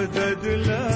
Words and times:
ਮਦਦ 0.00 0.44
ਲਈ 0.46 0.89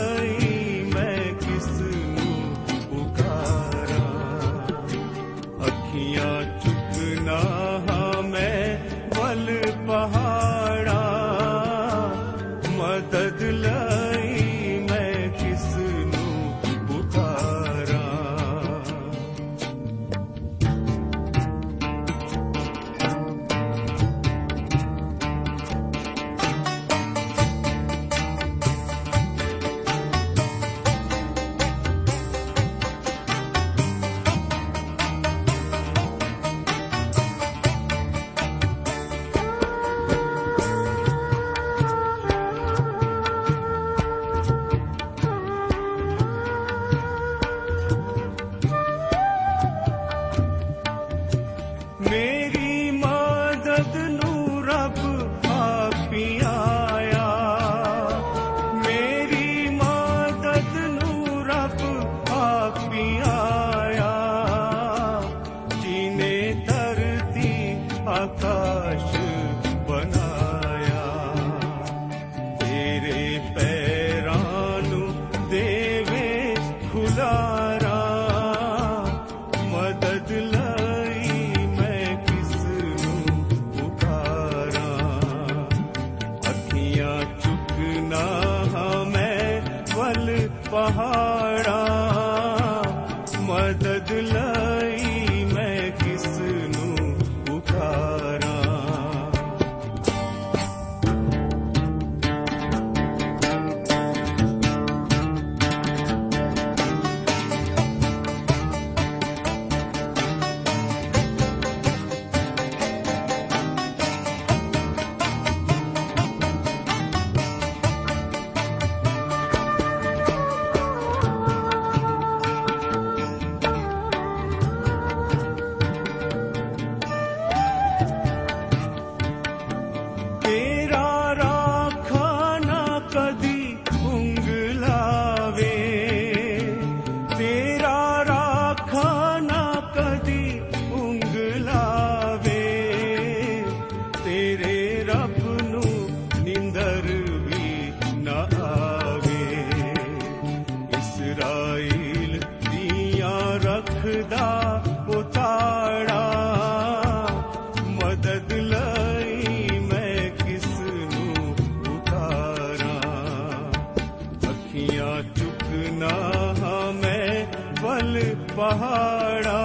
पहाड़ा 168.57 169.61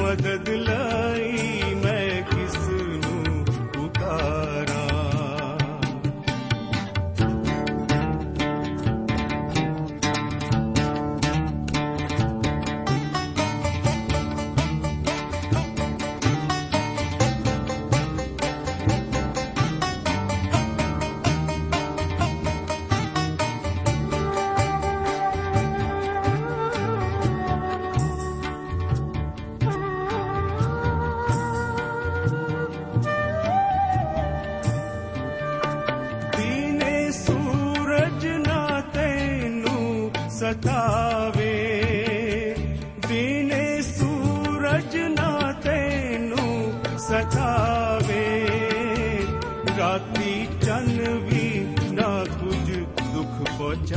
मदद 0.00 0.48
लाई। 0.68 1.57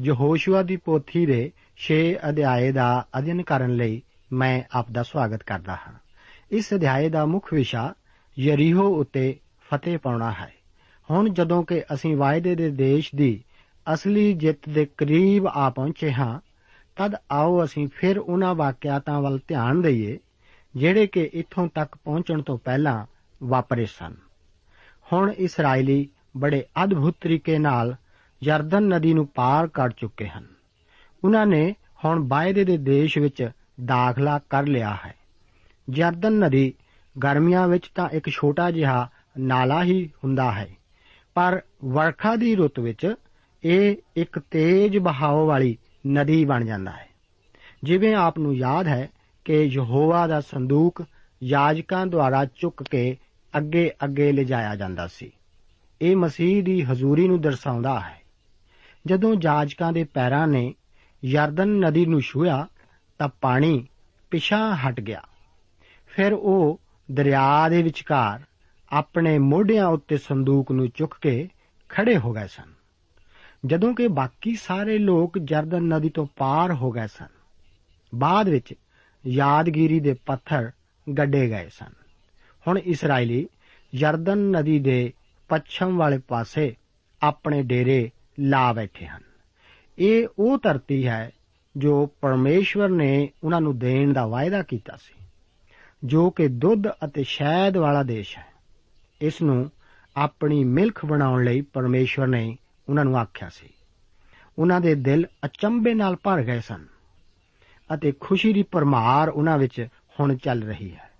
ਯਹੋਸ਼ੂਆ 0.00 0.62
ਦੀ 0.62 0.76
ਪੋਥੀ 0.76 1.26
ਦੇ 1.26 1.52
6 1.76 1.94
ਅਧਿਆਏ 2.28 2.72
ਦਾ 2.72 3.06
ਅਧਿਐਨ 3.18 3.42
ਕਰਨ 3.42 3.76
ਲਈ 3.76 4.02
ਮੈਂ 4.32 4.62
ਆਪ 4.72 4.90
ਦਾ 4.90 5.02
ਸਵਾਗਤ 5.02 5.42
ਕਰਦਾ 5.42 5.72
ਹਾਂ। 5.74 5.92
ਇਸ 6.50 6.74
ਅਧਿਆਏ 6.74 7.08
ਦਾ 7.08 7.26
ਮੁੱਖ 7.26 7.52
ਵਿਸ਼ਾ 7.52 7.94
ਯਰੀਹੋ 8.38 8.96
ਉਤੇ 8.96 9.36
ਫਤਿਹ 9.70 9.98
ਪਾਉਣਾ 9.98 10.32
ਹੈ। 10.32 10.52
ਹੁਣ 11.10 11.28
ਜਦੋਂ 11.28 11.62
ਕਿ 11.62 11.82
ਅਸੀਂ 11.94 12.16
ਵਾਅਦੇ 12.16 12.54
ਦੇ 12.54 12.70
ਦੇਸ਼ 12.70 13.14
ਦੀ 13.14 13.44
ਅਸਲੀ 13.94 14.32
ਜਿੱਤ 14.32 14.68
ਦੇ 14.68 14.86
ਕਰੀਬ 14.96 15.46
ਆ 15.46 15.70
ਪਹੁੰਚੇ 15.70 16.12
ਹਾਂ, 16.12 16.40
ਤਦ 16.96 17.14
ਆਓ 17.32 17.64
ਅਸੀਂ 17.64 17.88
ਫਿਰ 17.94 18.18
ਉਹਨਾਂ 18.18 18.54
ਵਾਕਿਆਤਾਂ 18.54 19.22
ਵੱਲ 19.22 19.40
ਧਿਆਨ 19.48 19.82
ਦਈਏ, 19.82 20.18
ਜਿਹੜੇ 20.76 21.06
ਕਿ 21.06 21.30
ਇੱਥੋਂ 21.32 21.68
ਤੱਕ 21.74 21.96
ਪਹੁੰਚਣ 22.04 22.42
ਤੋਂ 22.42 22.58
ਪਹਿਲਾਂ 22.58 23.06
ਵਾਪਰੇ 23.42 23.86
ਸਨ। 23.86 24.14
ਹੁਣ 25.12 25.32
ਇਸرائیਲੀ 25.32 26.08
ਬੜੇ 26.36 26.64
ਅਦਭੁਤ 26.84 27.16
ਤਰੀਕੇ 27.20 27.58
ਨਾਲ 27.58 27.96
ਯਰਦਨ 28.42 28.82
ਨਦੀ 28.84 29.14
ਨੂੰ 29.14 29.26
ਪਾਰ 29.26 29.66
ਕਰ 29.66 29.90
ਚੁੱਕੇ 29.90 30.28
ਹਨ। 30.28 30.46
ਉਹਨਾਂ 31.24 31.46
ਨੇ 31.46 31.74
ਹੁਣ 32.04 32.24
ਵਾਅਦੇ 32.28 32.64
ਦੇ 32.64 32.76
ਦੇਸ਼ 32.76 33.18
ਵਿੱਚ 33.18 33.50
ਦਾਖਲਾ 33.84 34.38
ਕਰ 34.50 34.66
ਲਿਆ 34.66 34.96
ਹੈ। 35.06 35.14
ਯਰਦਨ 35.94 36.32
ਨਦੀ 36.32 36.72
ਗਰਮੀਆਂ 37.16 37.68
ਵਿੱਚ 37.68 37.88
ਤਾਂ 37.94 38.08
ਇੱਕ 38.08 38.28
ਛੋਟਾ 38.30 38.70
ਜਿਹਾ 38.70 39.08
ਨਾਲਾ 39.38 39.82
ਹੀ 39.84 40.10
ਹੁੰਦਾ 40.24 40.52
ਹੈ, 40.52 40.68
ਪਰ 41.34 41.60
ਵਰਖਾ 41.84 42.36
ਦੀ 42.36 42.54
ਰੁੱਤ 42.54 42.80
ਵਿੱਚ 42.80 43.14
ਇਹ 43.64 43.96
ਇੱਕ 44.16 44.38
ਤੇਜ਼ 44.38 44.98
ਬਹਾਅ 44.98 45.44
ਵਾਲੀ 45.44 45.76
ਨਦੀ 46.08 46.44
ਬਣ 46.44 46.64
ਜਾਂਦਾ 46.64 46.90
ਹੈ। 46.90 47.08
ਜਿਵੇਂ 47.84 48.14
ਆਪ 48.14 48.38
ਨੂੰ 48.38 48.54
ਯਾਦ 48.56 48.86
ਹੈ 48.86 49.08
ਕਿ 49.44 49.62
ਯਹੋਵਾ 49.62 50.26
ਦਾ 50.26 50.40
ਸੰਦੂਕ 50.40 51.04
ਯਾਜਕਾਂ 51.42 52.06
ਦੁਆਰਾ 52.06 52.44
ਚੁੱਕ 52.44 52.82
ਕੇ 52.82 53.16
ਅੱਗੇ 53.56 53.90
ਅੱਗੇ 54.04 54.32
ਲਿਜਾਇਆ 54.32 54.76
ਜਾਂਦਾ 54.76 55.06
ਸੀ। 55.06 55.32
ਇਹ 56.02 56.16
ਮਸੀਹ 56.16 56.62
ਦੀ 56.62 56.82
ਹਜ਼ੂਰੀ 56.82 57.28
ਨੂੰ 57.28 57.40
ਦਰਸਾਉਂਦਾ 57.40 58.00
ਹੈ। 58.00 58.25
ਜਦੋਂ 59.06 59.36
ਜਾਜਕਾਂ 59.36 59.92
ਦੇ 59.92 60.04
ਪੈਰਾਂ 60.04 60.48
ਨੇ 60.48 60.74
ਯਰਦਨ 61.24 61.68
ਨਦੀ 61.68 62.06
ਨੂੰ 62.06 62.20
ਛੂਇਆ 62.20 62.68
ਤਾਂ 63.18 63.28
ਪਾਣੀ 63.28 63.86
ਪਿਛਾ 64.30 64.74
ਹਟ 64.74 65.00
ਗਿਆ। 65.00 65.22
ਫਿਰ 66.06 66.32
ਉਹ 66.32 66.80
ਦਰਿਆ 67.12 67.68
ਦੇ 67.68 67.82
ਵਿਚਕਾਰ 67.82 68.40
ਆਪਣੇ 68.92 69.38
ਮੋਢਿਆਂ 69.38 69.86
ਉੱਤੇ 69.86 70.16
ਸੰਦੂਕ 70.16 70.72
ਨੂੰ 70.72 70.88
ਚੁੱਕ 70.88 71.14
ਕੇ 71.20 71.48
ਖੜੇ 71.88 72.18
ਹੋ 72.18 72.32
ਗਏ 72.32 72.46
ਸਨ। 72.46 72.72
ਜਦੋਂ 73.66 73.94
ਕਿ 73.94 74.08
ਬਾਕੀ 74.08 74.56
ਸਾਰੇ 74.56 74.98
ਲੋਕ 74.98 75.38
ਜਰਦਨ 75.38 75.82
ਨਦੀ 75.82 76.08
ਤੋਂ 76.08 76.26
ਪਾਰ 76.36 76.72
ਹੋ 76.72 76.90
ਗਏ 76.90 77.06
ਸਨ, 77.06 77.26
ਬਾਅਦ 78.14 78.48
ਵਿੱਚ 78.48 78.74
ਯਾਦਗਿਰੀ 79.26 80.00
ਦੇ 80.00 80.12
ਪੱਥਰ 80.26 80.70
ਗੱਡੇ 81.18 81.48
ਗਏ 81.48 81.68
ਸਨ। 81.68 81.92
ਹੁਣ 82.66 82.78
ਇਸرائیਲੀ 82.78 83.48
ਜਰਦਨ 83.94 84.38
ਨਦੀ 84.38 84.78
ਦੇ 84.78 85.12
ਪੱਛਮ 85.48 85.96
ਵਾਲੇ 85.96 86.18
ਪਾਸੇ 86.18 86.76
ਆਪਣੇ 87.22 87.62
ਡੇਰੇ 87.62 88.10
ਲਾ 88.38 88.72
ਬੈਠੇ 88.72 89.06
ਹਨ। 89.06 89.22
ਇਹ 89.98 90.26
ਉਹ 90.38 90.58
ਧਰਤੀ 90.58 91.06
ਹੈ 91.06 91.30
ਜੋ 91.76 92.06
ਪਰਮੇਸ਼ਵਰ 92.20 92.88
ਨੇ 92.88 93.30
ਉਹਨਾਂ 93.44 93.60
ਨੂੰ 93.60 93.78
ਦੇਣ 93.78 94.12
ਦਾ 94.12 94.26
ਵਾਅਦਾ 94.26 94.62
ਕੀਤਾ 94.62 94.96
ਸੀ, 94.96 95.14
ਜੋ 96.04 96.30
ਕਿ 96.30 96.48
ਦੁੱਧ 96.48 96.88
ਅਤੇ 97.04 97.22
ਸ਼ਹਿਦ 97.22 97.76
ਵਾਲਾ 97.76 98.02
ਦੇਸ਼ 98.02 98.36
ਹੈ। 98.38 98.46
ਇਸ 99.20 99.42
ਨੂੰ 99.42 99.70
ਆਪਣੀ 100.16 100.64
ਮਿਲਖ 100.64 101.04
ਬਣਾਉਣ 101.04 101.44
ਲਈ 101.44 101.60
ਪਰਮੇਸ਼ਵਰ 101.60 102.26
ਨੇ 102.26 102.56
ਉਹਨਾਂ 102.88 103.04
ਨੂੰ 103.04 103.18
ਆਖਿਆ 103.18 103.48
ਸੀ। 103.48 103.68
ਉਹਨਾਂ 104.58 104.80
ਦੇ 104.80 104.94
ਦਿਲ 104.94 105.26
ਅਚੰਬੇ 105.44 105.94
ਨਾਲ 105.94 106.16
ਭਰ 106.16 106.42
ਗਏ 106.42 106.60
ਸਨ 106.60 106.86
ਅਤੇ 107.90 108.12
ਖੁਸ਼ੀ 108.20 108.52
ਦੀ 108.52 108.62
ਪਰਮਾਰ 108.62 109.28
ਉਹਨਾਂ 109.28 109.58
ਵਿੱਚ 109.58 109.86
ਹੁਣ 110.20 110.36
ਚੱਲ 110.36 110.62
ਰਹੀ 110.62 110.90
ਹੈ। 110.94 111.10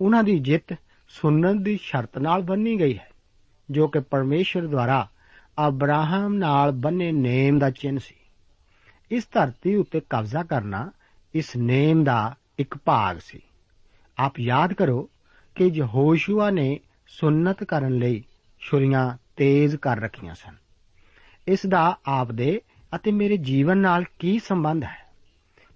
ਉਹਨਾਂ 0.00 0.22
ਦੀ 0.24 0.38
ਜਿੱਤ 0.38 0.74
ਸੁਣਨ 1.10 1.62
ਦੀ 1.62 1.78
ਸ਼ਰਤ 1.82 2.18
ਨਾਲ 2.18 2.42
ਬੰਨੀ 2.42 2.78
ਗਈ 2.80 2.98
ਹੈ, 2.98 3.10
ਜੋ 3.70 3.88
ਕਿ 3.88 4.00
ਪਰਮੇਸ਼ਵਰ 4.00 4.66
ਦੁਆਰਾ 4.66 5.08
ਅਬਰਾਹਮ 5.66 6.34
ਨਾਲ 6.34 6.72
ਬੰਨੇ 6.72 7.12
ਨੇਮ 7.12 7.58
ਦਾ 7.58 7.70
ਚਿੰਨ 7.70 7.98
ਸੀ। 7.98 8.14
ਇਸ 9.10 9.28
ਧਰਤੀ 9.32 9.74
ਉੱਤੇ 9.74 10.00
ਕਬਜ਼ਾ 10.10 10.42
ਕਰਨਾ 10.42 10.90
ਇਸ 11.34 11.56
ਨੇਮ 11.56 12.04
ਦਾ 12.04 12.34
ਇੱਕ 12.58 12.78
ਭਾਗ 12.84 13.18
ਸੀ। 13.18 13.40
ਆਪ 14.18 14.40
ਯਾਦ 14.40 14.72
ਕਰੋ 14.72 15.10
ਕਿ 15.54 15.64
ਯਹੋਸ਼ੂਆ 15.64 16.50
ਨੇ 16.50 16.80
ਸੁਨਨਤ 17.06 17.64
ਕਰਨ 17.64 17.92
ਲਈ 17.92 18.24
ਛੁਰੀਆਂ 18.60 19.16
ਤੇਜ਼ 19.36 19.76
ਕਰ 19.76 20.00
ਰੱਖੀਆਂ 20.00 20.34
ਸਨ। 20.34 20.54
ਇਸ 21.46 21.66
ਦਾ 21.66 21.98
ਆਪ 22.06 22.32
ਦੇ 22.32 22.60
ਅਤੇ 22.94 23.12
ਮੇਰੇ 23.12 23.36
ਜੀਵਨ 23.36 23.78
ਨਾਲ 23.78 24.04
ਕੀ 24.18 24.38
ਸੰਬੰਧ 24.38 24.84
ਹੈ? 24.84 25.08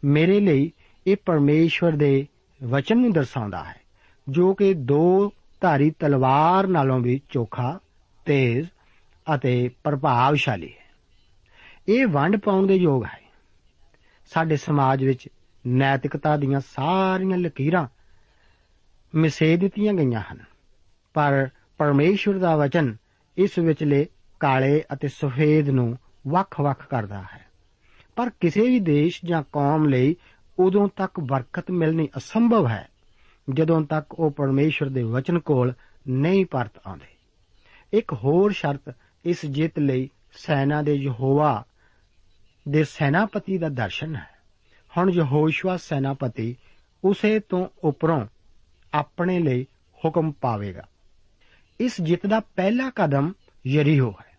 ਮੇਰੇ 0.05 0.41
ਲਈ 0.41 0.73
ਇਹ 1.07 1.17
ਪਰਮੇਸ਼ਵਰ 1.27 1.93
ਦੇ 1.93 2.27
ਵਚਨ 2.65 2.99
ਨੂੰ 2.99 3.13
ਦਰਸਾਉਂਦਾ 3.13 3.65
ਹੈ, 3.65 3.81
ਜੋ 4.29 4.55
ਕਿ 4.55 4.75
ਦੋ 4.75 5.33
ਧਾਰੀ 5.61 5.91
ਤਲਵਾਰ 5.91 6.67
ਨਾਲੋਂ 6.67 7.01
ਵੀ 7.01 7.21
ਚੋਖਾ, 7.29 7.81
ਤੇਜ਼ 8.25 8.69
ਅਤੇ 9.35 9.71
ਪ੍ਰਭਾਵਸ਼ਾਲੀ 9.85 10.69
ਹੈ। 10.69 10.83
ਇਹ 11.89 12.07
ਵੰਡ 12.07 12.37
ਪਾਉਣ 12.37 12.67
ਦੇ 12.67 12.75
ਯੋਗ 12.75 13.05
ਹੈ। 13.05 13.33
ਸਾਡੇ 14.27 14.57
ਸਮਾਜ 14.57 15.05
ਵਿੱਚ 15.05 15.29
ਨੈਤਿਕਤਾ 15.67 16.37
ਦੀਆਂ 16.37 16.61
ਸਾਰੀਆਂ 16.61 17.39
ਲਕੀਰਾਂ 17.39 17.89
ਮਿਸੇ 19.15 19.57
ਦਿੱਤੀਆਂ 19.57 19.95
ਗਈਆਂ 19.95 20.21
ਹਨ। 20.33 20.39
ਪਰ 21.15 21.49
ਪਰਮੇਸ਼ਵਰ 21.79 22.39
ਦਾ 22.39 22.57
ਵਚਨ 22.57 22.97
ਇਸ 23.37 23.59
ਵਿਚਲੇ 23.59 24.07
ਕਾਲੇ 24.41 24.83
ਅਤੇ 24.93 25.09
ਸਫੇਦ 25.09 25.69
ਨੂੰ 25.69 25.99
ਵੱਖ-ਵੱਖ 26.29 26.87
ਕਰਦਾ 26.87 27.23
ਹੈ। 27.23 27.47
ਪਰ 28.17 28.31
ਕਿਸੇ 28.31 28.61
ਵੀ 28.61 28.81
ਦੇਸ਼ 28.81 29.21
ਜਾਂ 29.25 29.43
ਕੌਮ 29.53 29.89
ਲਈ 29.89 30.17
ਉਦੋਂ 30.59 30.89
ਤੱਕ 30.97 31.21
ਬਰਕਤ 31.21 31.71
ਮਿਲਣੀ 31.71 32.09
ਅਸੰਭਵ 32.17 32.69
ਹੈ, 32.69 32.89
ਜਦੋਂ 33.55 33.83
ਤੱਕ 33.83 34.21
ਉਹ 34.21 34.31
ਪਰਮੇਸ਼ਵਰ 34.31 34.89
ਦੇ 34.89 35.03
ਵਚਨ 35.03 35.39
ਕੋਲ 35.39 35.73
ਨਹੀਂ 36.09 36.47
ਪਰਤ 36.47 36.73
ਆਉਂਦੇ। 36.87 37.07
ਇੱਕ 37.93 38.13
ਹੋਰ 38.13 38.53
ਸ਼ਰਤ 38.53 38.95
ਇਸ 39.25 39.47
ਜਿੱਤ 39.47 39.79
ਲਈ 39.79 40.11
ਸੈਨਾ 40.33 40.83
ਦੇ 40.83 40.95
ਯਹੋਵਾ 40.95 41.65
ਦੇ 42.69 42.85
ਸੈਨਾਪਤੀ 42.85 43.59
ਦਾ 43.59 43.69
ਦਰਸ਼ਨ 43.69 44.17
ਹੈ। 44.17 44.31
ਹੁਣ 44.99 45.11
ਯਹੋਸ਼ੂਆ 45.11 45.77
ਸੈਨਾਪਤੀ 45.77 46.57
ਉਸੇ 47.05 47.41
ਤੋਂ 47.41 47.69
ਉੱਪਰੋਂ 47.85 48.27
ਆਪਣੇ 48.95 49.39
ਲਈ 49.39 49.67
ਹੁਕਮ 50.05 50.33
ਪਾਵੇਗਾ। 50.33 50.83
ਇਸ 51.81 52.01
ਜਿੱਤ 52.01 52.27
ਦਾ 52.27 52.41
ਪਹਿਲਾ 52.41 52.91
ਕਦਮ 52.97 53.33
ਯਰੀਹੋ 53.67 54.11
ਹੈ। 54.11 54.39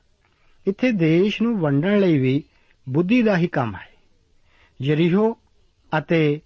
ਇੱਥੇ 0.68 0.92
ਦੇਸ਼ 0.92 1.42
ਨੂੰ 1.42 1.60
ਵੰਡਣ 1.60 2.00
ਲਈ 2.00 2.20
ਵੀ 2.20 2.44
ਬੁੱਧੀ 2.90 3.22
ਦਾ 3.22 3.38
ਹੀ 3.38 3.48
ਕੰਮ 3.48 3.76
ਹੈ। 3.76 3.94
ਯਰੀਹੋ 4.82 5.38
ਅਤੇ 5.98 6.42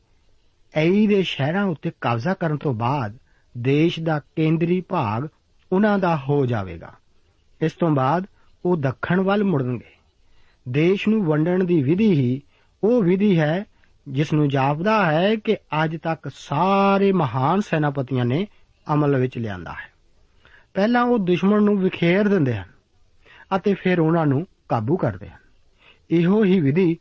ਐਈ 0.73 1.07
ਦੇ 1.07 1.23
ਸ਼ਹਿਰਾਂ 1.23 1.63
ਉੱਤੇ 1.63 1.91
ਕਬਜ਼ਾ 2.01 2.33
ਕਰਨ 2.33 2.57
ਤੋਂ 2.57 2.73
ਬਾਅਦ 2.73 3.17
ਦੇਸ਼ 3.57 3.99
ਦਾ 3.99 4.21
ਕੇਂਦਰੀ 4.35 4.81
ਭਾਗ 4.81 5.27
ਉਹਨਾਂ 5.71 5.99
ਦਾ 5.99 6.17
ਹੋ 6.17 6.45
ਜਾਵੇਗਾ। 6.45 6.93
ਇਸ 7.61 7.71
ਤੋਂ 7.71 7.89
ਬਾਅਦ 7.89 8.25
ਉਹ 8.65 8.77
ਦੱਖਣ 8.77 9.21
ਵੱਲ 9.21 9.43
ਮੁੜਨਗੇ। 9.43 9.91
ਦੇਸ਼ 10.69 11.07
ਨੂੰ 11.07 11.25
ਵੰਡਣ 11.25 11.63
ਦੀ 11.63 11.83
ਵਿਧੀ 11.83 12.11
ਹੀ 12.11 12.41
ਉਹ 12.83 13.03
ਵਿਧੀ 13.03 13.39
ਹੈ 13.39 13.65
ਜਿਸ 14.07 14.33
ਨੂੰ 14.33 14.49
ਜਾਪਦਾ 14.49 15.05
ਹੈ 15.05 15.35
ਕਿ 15.35 15.57
ਅੱਜ 15.83 15.97
ਤੱਕ 15.97 16.31
ਸਾਰੇ 16.35 17.11
ਮਹਾਨ 17.11 17.61
ਸੈਨਾਪਤੀਆਂ 17.61 18.25
ਨੇ 18.25 18.47
ਅਮਲ 18.93 19.15
ਵਿੱਚ 19.15 19.37
ਲਿਆਂਦਾ 19.37 19.71
ਹੈ। 19.71 19.91
ਪਹਿਲਾਂ 20.73 21.03
ਉਹ 21.03 21.19
ਦੁਸ਼ਮਣ 21.19 21.63
ਨੂੰ 21.63 21.79
ਵਿਖੇਰ 21.79 22.27
ਦਿੰਦੇ 22.27 22.55
ਹਨ 22.55 22.69
ਅਤੇ 23.55 23.73
ਫਿਰ 23.73 23.99
ਉਹਨਾਂ 23.99 24.25
ਨੂੰ 24.25 24.47
ਕਾਬੂ 24.69 24.97
ਕਰਦੇ 24.97 25.29
ਹਨ। 25.29 25.39
ਇਹੋ 26.11 26.43
ਹੀ 26.43 26.59
ਵਿਧੀ 26.59 26.97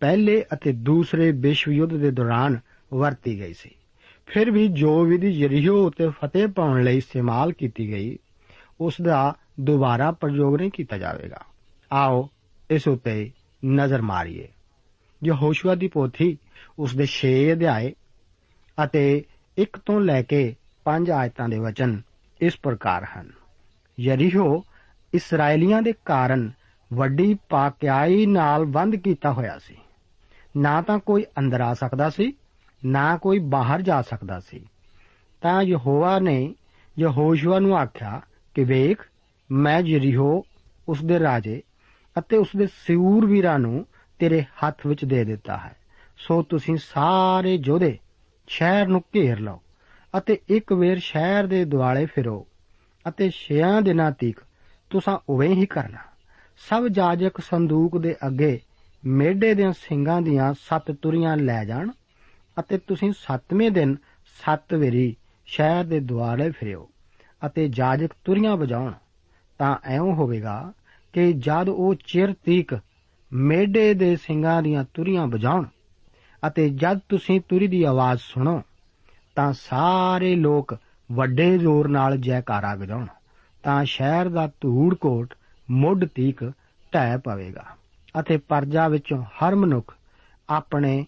ਪਹਿਲੇ 0.00 0.44
ਅਤੇ 0.52 0.72
ਦੂਸਰੇ 0.72 1.32
ਵਿਸ਼ਵ 1.32 1.72
ਯੁੱਧ 1.72 1.94
ਦੇ 1.94 2.10
ਦੌਰਾਨ 2.10 2.58
ਵਰਤੀ 2.94 3.40
ਗਈ 3.40 3.52
ਸੀ। 3.52 3.70
ਫਿਰ 4.26 4.50
ਵੀ 4.50 4.68
ਜੋ 4.68 5.04
ਵਿਧੀ 5.04 5.28
ਯਰੀਹੋ 5.28 5.86
ਉਤੇ 5.86 6.08
ਫਤਿਹ 6.08 6.48
ਪਾਉਣ 6.48 6.82
ਲਈ 6.82 6.96
ਇਸਤੇਮਾਲ 6.96 7.52
ਕੀਤੀ 7.52 7.88
ਗਈ, 7.88 8.18
ਉਸ 8.80 8.94
ਦਾ 9.02 9.36
ਦੁਬਾਰਾ 9.60 10.10
ਪ੍ਰਯੋਗ 10.10 10.56
ਨਹੀਂ 10.56 10.70
ਕੀਤਾ 10.70 10.98
ਜਾਵੇਗਾ। 10.98 11.38
ਆਓ 11.92 12.30
ਇਸ 12.70 12.88
ਉੱਤੇ 12.88 13.30
ਨਜ਼ਰ 13.66 14.02
ਮਾਰੀਏ। 14.02 14.48
ਯਹੋਸ਼ੂਆ 15.24 15.74
ਦੀ 15.74 15.88
ਪੋਥੀ 15.88 16.38
ਉਸ 16.78 16.96
ਦੇ 16.96 17.06
6 17.06 17.52
ਅਧਿਆਏ 17.52 17.94
ਅਤੇ 18.84 19.24
1 19.58 19.78
ਤੋਂ 19.86 20.00
ਲੈ 20.00 20.22
ਕੇ 20.22 20.54
5 20.84 21.10
ਆਇਤਾਂ 21.10 21.48
ਦੇ 21.48 21.58
ਵਚਨ 21.58 22.02
ਇਸ 22.40 22.56
ਪ੍ਰਕਾਰ 22.62 23.04
ਹਨ। 23.04 23.30
ਯਰੀਹੋ 24.00 24.64
ਇਸرائیਲੀਆਂ 25.14 25.82
ਦੇ 25.82 25.94
ਕਾਰਨ 26.04 26.52
ਵੱਡੀ 26.92 27.38
ਪਾਕਿਆਈ 27.48 28.26
ਨਾਲ 28.26 28.64
ਬੰਦ 28.64 28.96
ਕੀਤਾ 28.96 29.32
ਹੋਇਆ 29.32 29.58
ਸੀ। 29.58 29.76
ਨਾ 30.56 30.82
ਤਾਂ 30.82 30.98
ਕੋਈ 30.98 31.24
ਅੰਦਰ 31.38 31.60
ਆ 31.60 31.74
ਸਕਦਾ 31.74 32.10
ਸੀ, 32.10 32.32
ਨਾ 32.84 33.16
ਕੋਈ 33.16 33.38
ਬਾਹਰ 33.38 33.82
ਜਾ 33.82 34.02
ਸਕਦਾ 34.02 34.40
ਸੀ। 34.40 34.66
ਤਾਂ 35.40 35.62
ਯਹੋਵਾ 35.62 36.18
ਨੇ 36.18 36.54
ਯਹੋਸ਼ੂਆ 36.98 37.58
ਨੂੰ 37.58 37.78
ਆਖਿਆ 37.78 38.20
ਕਿ 38.54 38.64
ਵੇਖ 38.64 39.08
ਮੈਂ 39.50 39.80
ਯਰੀਹੋ 39.80 40.46
ਉਸ 40.88 41.04
ਦੇ 41.04 41.18
ਰਾਜੇ 41.18 41.62
ਅਤੇ 42.18 42.36
ਉਸ 42.36 42.48
ਦੇ 42.56 42.66
ਸਿਊਰ 42.66 43.26
ਵੀਰਾਂ 43.26 43.58
ਨੂੰ 43.58 43.86
ਤੇਰੇ 44.18 44.42
ਹੱਥ 44.42 44.86
ਵਿੱਚ 44.86 45.04
ਦੇ 45.04 45.24
ਦਿੱਤਾ 45.24 45.56
ਹੈ। 45.56 45.76
ਸੋ 46.18 46.42
ਤੁਸੀਂ 46.42 46.76
ਸਾਰੇ 46.76 47.54
ਯੋਧੇ 47.64 47.98
ਸ਼ਹਿਰ 48.48 48.86
ਨੂੰ 48.86 49.02
ਘੇਰ 49.16 49.40
ਲਓ 49.40 49.60
ਅਤੇ 50.18 50.38
ਇੱਕ 50.48 50.72
ਵੇਰ 50.72 50.98
ਸ਼ਹਿਰ 50.98 51.46
ਦੇ 51.46 51.64
ਦੁਆਲੇ 51.64 52.06
ਫਿਰੋ 52.06 52.46
ਅਤੇ 53.08 53.30
6 53.30 53.72
ਦਿਨਾਂ 53.82 54.10
ਤੀਕ 54.12 54.40
ਤੁਸੀਂ 54.90 55.16
ਉਵੇਂ 55.28 55.54
ਹੀ 55.54 55.66
ਕਰਨਾ। 55.66 55.98
ਸਭ 56.58 56.86
ਜਾਜਕ 56.86 57.40
ਸੰਦੂਕ 57.40 57.98
ਦੇ 57.98 58.16
ਅੱਗੇ 58.26 58.60
ਮੇਢੇ 59.04 59.54
ਦੇ 59.54 59.72
ਸਿੰਘਾਂ 59.72 60.22
ਦੀਆਂ 60.22 60.54
ਸੱਤ 60.60 60.90
ਤੁਰੀਆਂ 60.92 61.36
ਲੈ 61.36 61.64
ਜਾਣ 61.64 61.90
ਅਤੇ 62.60 62.78
ਤੁਸੀਂ 62.78 63.12
ਸੱਤਵੇਂ 63.12 63.70
ਦਿਨ 63.70 63.96
ਸੱਤ 64.46 64.74
ਵੇਰੀ 64.74 65.16
ਸ਼ਹਿਰ 65.46 65.84
ਦੇ 65.84 66.00
ਦੁਆਲੇ 66.00 66.50
ਫਿਰਿਓ 66.50 66.88
ਅਤੇ 67.46 67.68
ਜਾਜਕ 67.68 68.10
ਤੁਰੀਆਂ 68.24 68.56
ਵਜਾਉਣ। 68.56 68.92
ਤਾਂ 69.58 69.76
ਐਉਂ 69.84 70.14
ਹੋਵੇਗਾ 70.14 70.72
ਕਿ 71.12 71.32
ਜਦ 71.32 71.68
ਉਹ 71.68 71.94
ਚਿਰ 72.06 72.32
ਤੀਕ 72.32 72.78
ਮੇਡੇ 73.32 73.94
ਦੇ 73.94 74.16
ਸਿੰਘਾਂ 74.16 74.62
ਦੀਆਂ 74.62 74.84
ਤੁਰੀਆਂ 74.94 75.26
ਵਜਾਉਣ 75.26 75.66
ਅਤੇ 76.46 76.68
ਜਦ 76.68 76.98
ਤੁਸੀਂ 77.08 77.40
ਤੁਰੀ 77.48 77.66
ਦੀ 77.66 77.82
ਆਵਾਜ਼ 77.82 78.20
ਸੁਣੋ, 78.20 78.62
ਤਾਂ 79.34 79.52
ਸਾਰੇ 79.52 80.36
ਲੋਕ 80.36 80.78
ਵੱਡੇ 81.12 81.58
ਜ਼ੋਰ 81.58 81.88
ਨਾਲ 81.88 82.16
ਜੈਕਾਰਾ 82.16 82.74
ਵਜਾਉਣ, 82.74 83.06
ਤਾਂ 83.62 83.84
ਸ਼ਹਿਰ 83.84 84.28
ਦਾ 84.28 84.50
ਧੂੜਕੋਟ 84.60 85.34
ਮੁੱਢ 85.70 86.04
ਤੀਕ 86.04 86.52
ਢਹਿ 86.94 87.18
ਪਵੇਗਾ 87.18 87.64
ਅਤੇ 88.20 88.36
ਪਰਜਾ 88.36 88.88
ਵਿੱਚੋਂ 88.88 89.24
ਹਰ 89.24 89.54
ਮਨੁੱਖ 89.54 89.96
ਆਪਣੇ 90.48 91.06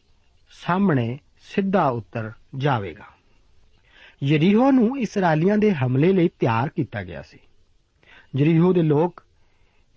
ਸਾਹਮਣੇ 0.50 1.19
ਸਿੱਧਾ 1.40 1.88
ਉੱਤਰ 1.88 2.33
ਜਾਵੇਗਾ। 2.57 3.04
ਯਰੀਹੋ 4.23 4.71
ਨੂੰ 4.71 4.99
ਇਸرائیਲੀਆਂ 4.99 5.59
ਦੇ 5.59 5.73
ਹਮਲੇ 5.73 6.12
ਲਈ 6.12 6.28
ਤਿਆਰ 6.28 6.69
ਕੀਤਾ 6.69 7.04
ਗਿਆ 7.04 7.23
ਸੀ। 7.23 7.38
ਜਰੀਹੋ 8.35 8.73
ਦੇ 8.73 8.83
ਲੋਕ 8.83 9.23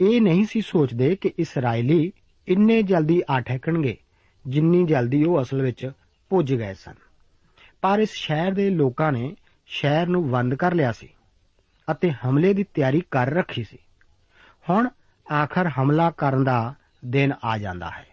ਇਹ 0.02 0.22
ਨਹੀਂ 0.22 0.46
ਸੀ 0.46 0.62
ਸੋਚਦੇ 0.62 1.16
ਕਿ 1.16 1.32
ਇਸرائیਲੀ 1.40 2.12
ਇੰਨੇ 2.48 2.84
ਜਲਦੀ 2.84 3.22
ਆ 3.30 3.40
ਠਹਿਕਣਗੇ, 3.40 3.98
ਜਿੰਨੀ 4.48 4.86
ਜਲਦੀ 4.86 5.24
ਉਹ 5.24 5.42
ਅਸਲ 5.42 5.62
ਵਿੱਚ 5.62 5.92
ਪੁੱਜ 6.30 6.54
ਗਏ 6.54 6.74
ਸਨ। 6.74 6.94
ਪਰ 7.82 8.00
ਇਸ 8.00 8.12
ਸ਼ਹਿਰ 8.13 8.54
ਦੇ 8.54 8.70
ਲੋਕਾਂ 8.70 9.12
ਨੇ 9.12 9.36
ਸ਼ਹਿਰ 9.68 10.08
ਨੂੰ 10.08 10.30
ਬੰਦ 10.30 10.56
ਕਰ 10.56 10.74
ਲਿਆ 10.74 10.92
ਸੀ 10.92 11.10
ਅਤੇ 11.92 12.12
ਹਮਲੇ 12.12 12.54
ਦੀ 12.54 12.63
ਤਿਆਰੀ 12.63 13.04
ਕਰ 13.12 13.30
ਰੱਖੀ 13.30 13.63
ਸੀ। 13.63 13.78
ਹੁਣ 14.70 14.90
ਆਖਰ 15.34 15.68
ਹਮਲਾ 15.68 16.10
ਕਰਨ 16.10 16.44
ਦਾ 16.44 16.74
ਦਿਨ 17.06 17.34
ਆ 17.44 17.58
ਜਾਂਦਾ 17.58 17.90
ਹੈ। 17.90 18.08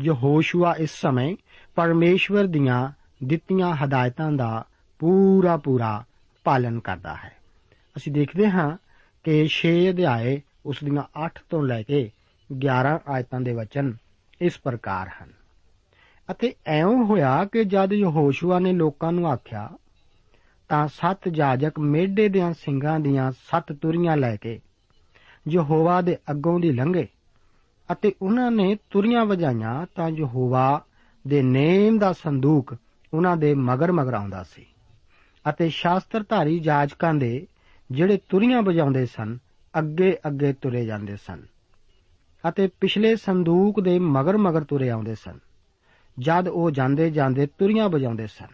ਯਹੋਸ਼ੂਆ 0.00 0.74
ਇਸ 0.78 0.90
ਸਮੇਂ 0.90 1.36
ਪਰਮੇਸ਼ਵਰ 1.74 2.44
ਦੀਆਂ 2.44 2.90
ਦਿੱਤੀਆਂ 3.24 3.76
ਹਦਾਇਤਾਂ 3.76 4.32
ਦਾ 4.32 4.64
ਪੂਰਾ 4.98 5.56
ਪੂਰਾ 5.56 6.04
ਪਾਲਨ 6.44 6.80
ਕਰਦਾ 6.80 7.14
ਹੈ। 7.14 7.36
ਅਸੀਂ 7.96 8.12
ਦੇਖਦੇ 8.12 8.50
ਹਾਂ 8.50 8.76
ਕਿ 9.26 9.48
6 9.48 9.90
ਅਧਿਆਏ 9.90 10.42
ਉਸ 10.66 10.76
ਦੀਆਂ 10.84 11.02
8 11.26 11.30
ਤੋਂ 11.50 11.62
ਲੈ 11.62 11.82
ਕੇ 11.82 12.10
11 12.50 12.98
ਆਇਤਾਂ 13.08 13.40
ਦੇ 13.40 13.52
ਵਚਨ 13.52 13.94
ਇਸ 14.40 14.58
ਪ੍ਰਕਾਰ 14.58 15.08
ਹਨ। 15.08 15.32
ਅਤੇ 16.30 16.54
ਐਉਂ 16.66 17.04
ਹੋਇਆ 17.04 17.44
ਕਿ 17.44 17.64
ਜਦ 17.64 17.92
ਯਹੋਸ਼ੂਆ 17.92 18.58
ਨੇ 18.58 18.72
ਲੋਕਾਂ 18.72 19.12
ਨੂੰ 19.12 19.26
ਆਖਿਆ, 19.28 19.70
ਤਾਂ 20.68 20.88
ਸੱਤ 20.88 21.28
ਜਾਜਕ 21.28 21.78
ਮੇਢੇ 21.78 22.28
ਦਿਆਂ 22.28 22.52
ਸਿੰਘਾਂ 22.52 23.00
ਦੀਆਂ 23.00 23.32
ਸੱਤ 23.32 23.72
ਤੁਰੀਆਂ 23.72 24.16
ਲੈ 24.16 24.36
ਕੇ 24.36 24.60
ਯਹੋਵਾ 25.48 26.00
ਦੇ 26.00 26.16
ਅੱਗੋਂ 26.30 26.60
ਦੀ 26.60 26.72
ਲੰਘੇ 26.72 27.08
ਅਤੇ 27.92 28.12
ਉਹਨਾਂ 28.22 28.50
ਨੇ 28.50 28.76
ਤੁਰੀਆਂ 28.90 29.24
ਵਜਾਈਆਂ 29.24 29.86
ਤਾਂ 29.94 30.08
ਯਹੋਵਾ 30.08 30.84
ਦੇ 31.26 31.42
ਨੇਮ 31.42 31.98
ਦਾ 31.98 32.12
ਸੰਦੂਕ 32.12 32.76
ਉਹਨਾਂ 33.14 33.36
ਦੇ 33.36 33.54
ਮਗਰ 33.54 33.92
ਮਗਰ 33.92 34.14
ਆਉਂਦਾ 34.14 34.42
ਸੀ। 34.42 34.66
ਅਤੇ 35.48 35.68
ਸ਼ਾਸਤਰਧਾਰੀ 35.68 36.58
ਜਾਜਕਾਂ 36.58 37.14
ਦੇ 37.14 37.46
ਜਿਹੜੇ 37.90 38.18
ਤੁਰੀਆਂ 38.28 38.62
ਵਜਾਉਂਦੇ 38.62 39.06
ਸਨ, 39.06 39.38
ਅੱਗੇ 39.78 40.16
ਅੱਗੇ 40.26 40.52
ਤੁਰੇ 40.52 40.84
ਜਾਂਦੇ 40.86 41.16
ਸਨ। 41.16 41.42
ਅਤੇ 42.48 42.66
ਪਿਛਲੇ 42.80 43.16
ਸੰਦੂਕ 43.16 43.80
ਦੇ 43.80 43.98
ਮਗਰ 43.98 44.36
ਮਗਰ 44.36 44.64
ਤੁਰੇ 44.64 44.90
ਆਉਂਦੇ 44.90 45.14
ਸਨ। 45.14 45.38
ਜਦ 46.18 46.48
ਉਹ 46.48 46.70
ਜਾਂਦੇ 46.70 47.10
ਜਾਂਦੇ 47.10 47.46
ਤੁਰੀਆਂ 47.46 47.88
ਵਜਾਉਂਦੇ 47.88 48.26
ਸਨ, 48.26 48.48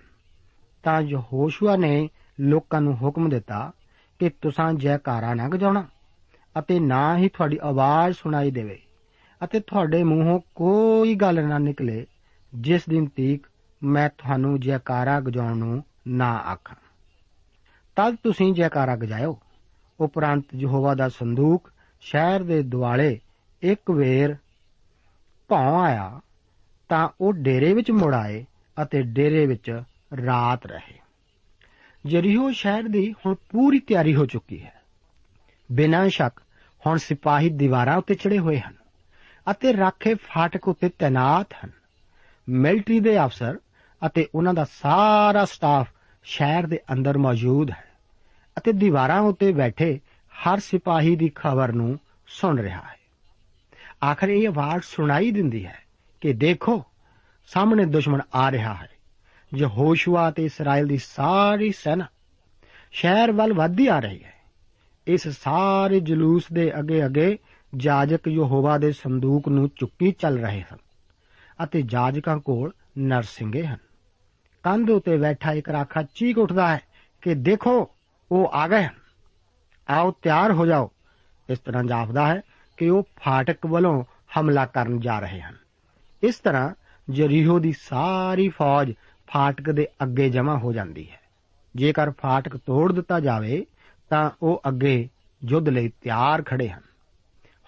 ਤਾਂ 0.84 1.00
ਯਹੋਸ਼ੂਆ 1.02 1.76
ਨੇ 1.76 2.08
ਲੋਕਾਂ 2.40 2.80
ਨੂੰ 2.80 2.96
ਹੁਕਮ 2.96 3.28
ਦਿੱਤਾ 3.28 3.72
ਕਿ 4.18 4.28
ਤੁਸੀਂ 4.28 4.78
ਜੈਕਾਰਾ 4.78 5.34
ਨਾ 5.34 5.48
ਗਜਾਉਣਾ 5.48 5.86
ਅਤੇ 6.58 6.80
ਨਾ 6.80 7.16
ਹੀ 7.16 7.28
ਤੁਹਾਡੀ 7.28 7.58
ਆਵਾਜ਼ 7.62 8.16
ਸੁਣਾਈ 8.16 8.50
ਦੇਵੇ 8.50 8.78
ਅਤੇ 9.44 9.60
ਤੁਹਾਡੇ 9.60 10.02
ਮੂੰਹੋਂ 10.04 10.40
ਕੋਈ 10.54 11.14
ਗੱਲ 11.14 11.44
ਨਾ 11.44 11.58
ਨਿਕਲੇ, 11.58 12.06
ਜਿਸ 12.54 12.82
ਦਿਨ 12.88 13.06
ਤੀਕ 13.06 13.46
ਮੈਂ 13.82 14.08
ਤੁਹਾਨੂੰ 14.18 14.60
ਜੈਕਾਰਾ 14.60 15.20
ਗਜਾਉਣ 15.20 15.56
ਨੂੰ 15.56 15.84
ਨਾ 16.08 16.32
ਆਖਾਂ। 16.32 16.76
ਤਦ 17.96 18.16
ਤੁਸੀਂ 18.22 18.54
ਜੈਕਾਰਾ 18.54 18.96
ਗਜਾਇਓ। 18.96 19.40
ਉਪਰੰਤ 20.00 20.44
ਯਹੋਵਾ 20.54 20.94
ਦਾ 20.94 21.08
ਸੰਦੂਕ 21.08 21.72
ਸ਼ਹਿਰ 22.00 22.42
ਦੇ 22.42 22.62
ਦੁਆਲੇ 22.62 23.20
ਇੱਕ 23.62 23.90
ਵੇਰ 23.90 24.36
ਭੌਂ 25.48 25.82
ਆਇਆ, 25.82 26.20
ਤਾਂ 26.88 27.08
ਉਹ 27.20 27.32
ਡੇਰੇ 27.32 27.74
ਵਿੱਚ 27.74 27.90
ਮੁੜ 27.90 28.14
ਆਏ 28.14 28.44
ਅਤੇ 28.82 29.02
ਡੇਰੇ 29.02 29.46
ਵਿੱਚ 29.46 29.82
ਰਾਤ 30.26 30.66
ਰਹੇ। 30.66 30.98
ਜਰੀਹੋ 32.06 32.52
ਸ਼ਹਿਰ 32.52 32.82
ਦੀ 32.82 33.14
ਹੁਣ 33.26 33.34
ਪੂਰੀ 33.34 33.78
ਤਿਆਰੀ 33.78 34.14
ਹੋ 34.14 34.26
ਚੁੱਕੀ 34.26 34.62
ਹੈ। 34.62 34.82
ਬਿਨਾਂ 35.72 36.08
ਸ਼ੱਕ 36.08 36.40
ਹੁਣ 36.86 36.96
ਸਿਪਾਹੀ 36.96 37.50
ਦੀਵਾਰਾਂ 37.50 37.96
ਉੱਤੇ 37.96 38.14
ਚੜੇ 38.14 38.38
ਹੋਏ 38.38 38.60
ਹਨ 38.60 38.74
ਅਤੇ 39.50 39.76
ਰਾਖੇ 39.76 40.14
ਫਾਟਕ 40.14 40.68
ਉੱਤੇ 40.68 40.88
ਤਾਇਨਾਤ 40.88 41.46
ਹਨ। 41.64 41.70
ਮਿਲਟਰੀ 42.48 43.00
ਦੇ 43.00 43.24
ਅਫਸਰ 43.24 43.58
ਅਤੇ 44.06 44.28
ਉਹਨਾਂ 44.34 44.54
ਦਾ 44.54 44.66
ਸਾਰਾ 44.72 45.44
ਸਟਾਫ 45.44 45.91
ਸ਼ਹਿਰ 46.24 46.66
ਦੇ 46.66 46.80
ਅੰਦਰ 46.92 47.18
ਮੌਜੂਦ 47.18 47.70
ਹੈ 47.70 47.84
ਅਤੇ 48.58 48.72
ਦੀਵਾਰਾਂ 48.72 49.20
ਉੱਤੇ 49.20 49.52
ਬੈਠੇ 49.52 50.00
ਹਰ 50.32 50.58
ਸਿਪਾਹੀ 50.58 51.16
ਦੀ 51.16 51.32
ਖਬਰ 51.34 51.72
ਨੂੰ 51.72 51.98
ਸੁਣ 52.26 52.58
ਰਿਹਾ 52.58 52.80
ਹੈ। 52.80 52.98
ਆਖਰ 54.10 54.28
ਇਹ 54.28 54.48
ਆਵਾਜ਼ 54.48 54.82
ਸੁਣਾਈ 54.82 55.30
ਦਿੰਦੀ 55.30 55.66
ਹੈ 55.66 55.78
ਕਿ 56.20 56.32
ਦੇਖੋ, 56.32 56.84
ਸਾਹਮਣੇ 57.46 57.84
ਦੁਸ਼ਮਣ 57.84 58.20
ਆ 58.34 58.50
ਰਿਹਾ 58.50 58.74
ਹੈ। 58.74 58.88
ਯਹੋਸ਼ੂਆ 59.54 60.30
ਤੇ 60.30 60.44
ਇਸਰਾਇਲ 60.44 60.86
ਦੀ 60.86 60.98
ਸਾਰੀ 60.98 61.72
ਸੈਨਾ 61.72 62.06
ਸ਼ਹਿਰ 62.92 63.32
ਵੱਲ 63.32 63.52
ਵੱਧਦੀ 63.52 63.86
ਆ 63.86 63.98
ਰਹੀ 63.98 64.24
ਹੈ। 64.24 64.32
ਇਸ 65.06 65.28
ਸਾਰੇ 65.28 66.00
ਜਲੂਸ 66.00 66.44
ਦੇ 66.52 66.78
ਅੱਗੇ 66.78 67.04
ਅੱਗੇ 67.04 67.38
ਜਾਜਕ 67.76 68.28
ਯਹੋਵਾ 68.28 68.78
ਦੇ 68.78 68.92
ਸੰਦੂਕ 68.92 69.48
ਨੂੰ 69.48 69.70
ਚੁੱਕੀ 69.76 70.12
ਚੱਲ 70.12 70.38
ਰਹੇ 70.38 70.62
ਹਨ 70.62 70.78
ਅਤੇ 71.64 71.82
ਜਾਜਕਾਂ 71.82 72.38
ਕੋਲ 72.38 72.72
ਨਰਸਿੰਗੇ 72.98 73.66
ਹਨ। 73.66 73.78
ਕੰਧ 74.62 74.90
ਉਤੇ 74.90 75.16
ਬੈਠਾ 75.16 75.52
ਇੱਕ 75.52 75.68
ਰਾਖਾ 75.68 76.02
ਚੀਕ 76.02 76.38
ਉੱਠਦਾ 76.38 76.74
ਹੈ 76.74 76.80
ਕਿ 77.22 77.34
ਦੇਖੋ, 77.34 77.90
ਉਹ 78.32 78.50
ਆ 78.52 78.68
ਗਏ 78.68 78.84
ਹਨ। 78.84 78.94
ਆਓ 79.90 80.14
ਤਿਆਰ 80.22 80.52
ਹੋ 80.52 80.66
ਜਾਓ। 80.66 80.90
ਇਸ 81.50 81.58
ਤਰ੍ਹਾਂ 81.58 81.84
ਜਾਪਦਾ 81.84 82.26
ਹੈ 82.26 82.40
ਕਿ 82.76 82.90
ਉਹ 82.90 83.02
ਫਾਟਕ 83.02 83.66
ਵੱਲੋਂ 83.66 84.04
ਹਮਲਾ 84.40 84.66
ਕਰਨ 84.66 85.00
ਜਾ 85.00 85.18
ਰਹੇ 85.18 85.40
ਹਨ। 85.40 85.56
ਇਸ 86.22 86.34
ਤਰ੍ਹਾਂ 86.36 86.70
ਜਰੀਹੋ 87.10 87.58
ਦੀ 87.58 87.72
ਸਾਰੀ 87.72 88.48
ਫੌਜ 88.48 88.92
ਫਾਟਕ 89.26 89.70
ਦੇ 89.70 89.88
ਅੱਗੇ 90.02 90.30
ਜਮ੍ਹਾਂ 90.30 90.58
ਹੋ 90.58 90.72
ਜਾਂਦੀ 90.72 91.10
ਹੈ। 91.10 91.20
ਜੇਕਰ 91.76 92.10
ਫਾਟਕ 92.10 92.56
ਤੋੜ 92.56 92.92
ਦਿੱਤਾ 92.92 93.20
ਜਾਵੇ, 93.20 93.66
ਤਾਂ 94.08 94.30
ਉਹ 94.42 94.62
ਅੱਗੇ 94.68 95.08
ਯੁੱਧ 95.44 95.68
ਲਈ 95.68 95.88
ਤਿਆਰ 95.88 96.42
ਖੜੇ 96.42 96.68
ਹਨ। 96.68 96.82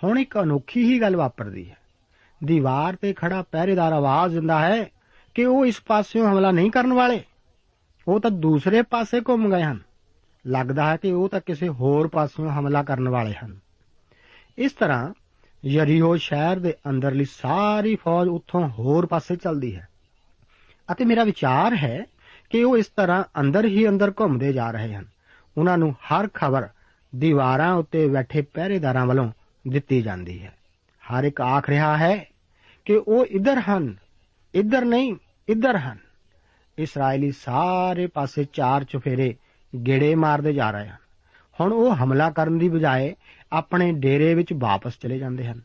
ਹੁਣ 0.05 0.19
ਇੱਕ 0.19 0.39
ਅਨੋਖੀ 0.43 0.85
ਹੀ 0.85 1.01
ਗੱਲ 1.01 1.17
ਵਾਪਰਦੀ 1.17 1.71
ਹੈ। 1.71 1.77
ਦੀਵਾਰ 2.45 2.97
ਤੇ 2.97 3.13
ਖੜਾ 3.13 3.43
ਪਹਿਰੇਦਾਰ 3.43 3.93
ਆਵਾਜ਼ 3.93 4.35
ਦਿੰਦਾ 4.35 4.59
ਹੈ 4.59 4.87
ਕਿ 5.35 5.45
ਉਹ 5.45 5.67
ਇਸ 5.67 5.83
ਪਾਸਿਓਂ 5.87 6.33
ਹਮਲਾ 6.33 6.50
ਨਹੀਂ 6.50 6.71
ਕਰਨ 6.71 6.93
ਵਾਲੇ? 6.93 7.25
ਉਹ 8.09 8.21
ਤਾਂ 8.21 8.31
ਦੂਸਰੇ 8.31 8.83
ਪਾਸੇ 8.83 9.21
ਘੁੰਮ 9.21 9.57
ਗਏ 9.57 9.62
ਹਨ। 9.62 9.81
ਲੱਗਦਾ 10.47 10.91
ਹੈ 10.91 10.97
ਕਿ 10.97 11.12
ਉਹ 11.12 11.29
ਤਾਂ 11.29 11.41
ਕਿਸੇ 11.47 11.69
ਹੋਰ 11.69 12.09
ਪਾਸਿਓਂ 12.09 12.50
ਹਮਲਾ 12.50 12.83
ਕਰਨ 12.83 13.09
ਵਾਲੇ 13.09 13.35
ਹਨ। 13.45 13.59
ਇਸ 14.59 14.73
ਤਰ੍ਹਾਂ 14.73 15.14
ਯਰੀਹੋ 15.67 16.17
ਸ਼ਹਿਰ 16.17 16.59
ਦੇ 16.59 16.75
ਅੰਦਰਲੀ 16.88 17.25
ਸਾਰੀ 17.25 17.97
ਫੌਜ 17.97 18.29
ਉੱਥੋਂ 18.29 18.69
ਹੋਰ 18.69 19.07
ਪਾਸੇ 19.07 19.37
ਚੱਲਦੀ 19.37 19.76
ਹੈ। 19.76 19.88
ਅਤੇ 20.93 21.05
ਮੇਰਾ 21.05 21.25
ਵਿਚਾਰ 21.25 21.76
ਹੈ 21.76 22.05
ਕਿ 22.50 22.64
ਉਹ 22.64 22.79
ਇਸ 22.79 22.87
ਤਰ੍ਹਾਂ 22.87 23.25
ਅੰਦਰ 23.41 23.64
ਹੀ 23.64 23.88
ਅੰਦਰ 23.88 24.12
ਘੁੰਮਦੇ 24.21 24.53
ਜਾ 24.53 24.71
ਰਹੇ 24.71 24.95
ਹਨ। 24.95 25.07
ਉਹਨਾਂ 25.59 25.79
ਨੂੰ 25.79 25.93
ਹਰ 25.93 26.29
ਖਬਰ 26.35 26.69
ਦੀਵਾਰਾਂ 27.17 27.75
ਉੱਤੇ 27.75 28.09
ਬੈਠੇ 28.09 28.43
ਪਹਿਰੇਦਾਰਾਂ 28.43 29.07
ਵੱਲੋਂ 29.07 29.33
ਦਿੱਤੀ 29.69 30.03
ਜਾਂਦੀ 30.03 30.43
ਹੈ। 30.43 30.55
ਹਰ 31.03 31.25
ਇੱਕ 31.25 31.41
ਆਖ 31.41 31.69
ਰਿਹਾ 31.69 31.97
ਹੈ 31.97 32.26
ਕਿ 32.85 32.97
ਉਹ 32.97 33.26
ਇੱਧਰ 33.26 33.59
ਹਨ। 33.59 34.03
ਇੱਧਰ 34.54 34.84
ਨਹੀਂ, 34.84 35.16
ਇੱਧਰ 35.49 35.76
ਹਨ। 35.76 35.99
ਇਸرائیਲੀ 36.78 37.30
ਸਾਰੇ 37.30 38.06
ਪਾਸੇ 38.06 38.46
ਚਾਰ 38.52 38.84
ਚੁਫੇਰੇ 38.84 39.37
ਗੇੜੇ 39.87 40.14
ਮਾਰਦੇ 40.14 40.52
ਜਾ 40.52 40.70
ਰਹੇ 40.70 40.88
ਹਨ। 40.88 40.96
ਹੁਣ 41.61 41.73
ਉਹ 41.73 41.94
ਹਮਲਾ 41.94 42.30
ਕਰਨ 42.30 42.58
ਦੀ 42.58 42.68
ਬਜਾਏ 42.68 43.16
ਆਪਣੇ 43.52 43.92
ਡੇਰੇ 43.92 44.34
ਵਿੱਚ 44.34 44.52
ਵਾਪਸ 44.52 44.99
ਚਲੇ 44.99 45.18
ਜਾਂਦੇ 45.18 45.46
ਹਨ। 45.46 45.61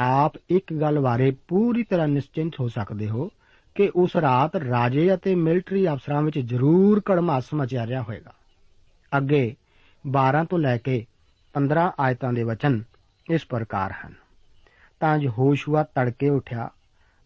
ਆਪ 0.00 0.32
ਇੱਕ 0.50 0.72
ਗੱਲ 0.72 1.00
ਬਾਰੇ 1.00 1.36
ਪੂਰੀ 1.48 1.82
ਤਰ੍ਹਾਂ 1.82 2.08
ਨਿਸ਼ਚਿੰਤ 2.08 2.52
ਹੋ 2.60 2.68
ਸਕਦੇ 2.68 3.08
ਹੋ 3.08 3.30
ਕਿ 3.74 3.90
ਉਸ 3.96 4.16
ਰਾਤ 4.16 4.56
ਰਾਜੇ 4.56 5.14
ਅਤੇ 5.14 5.34
ਮਿਲਟਰੀ 5.34 5.88
ਅਫਸਰਾਂ 5.88 6.22
ਵਿੱਚ 6.22 6.38
ਜ਼ਰੂਰ 6.38 7.00
ਕੜਮਾਸ 7.00 7.54
ਮਚਿਆ 7.54 7.86
ਰਿਹਾ 7.86 8.02
ਹੋਵੇਗਾ। 8.02 8.32
ਅੱਗੇ 9.16 9.56
12 10.06 10.44
ਤੋਂ 10.44 10.58
ਲੈ 10.58 10.76
ਕੇ 10.76 11.06
15 11.52 11.92
ਆਇਤਾਂ 12.00 12.32
ਦੇ 12.32 12.42
ਵਚਨ 12.42 12.82
ਇਸ 13.30 13.46
ਪ੍ਰਕਾਰ 13.46 13.94
ਹਨ। 14.06 14.14
ਤਾਂ 15.00 15.18
ਯਹੋਸ਼ੂਆ 15.18 15.82
ਤੜਕੇ 15.82 16.28
ਉਠਿਆ 16.28 16.70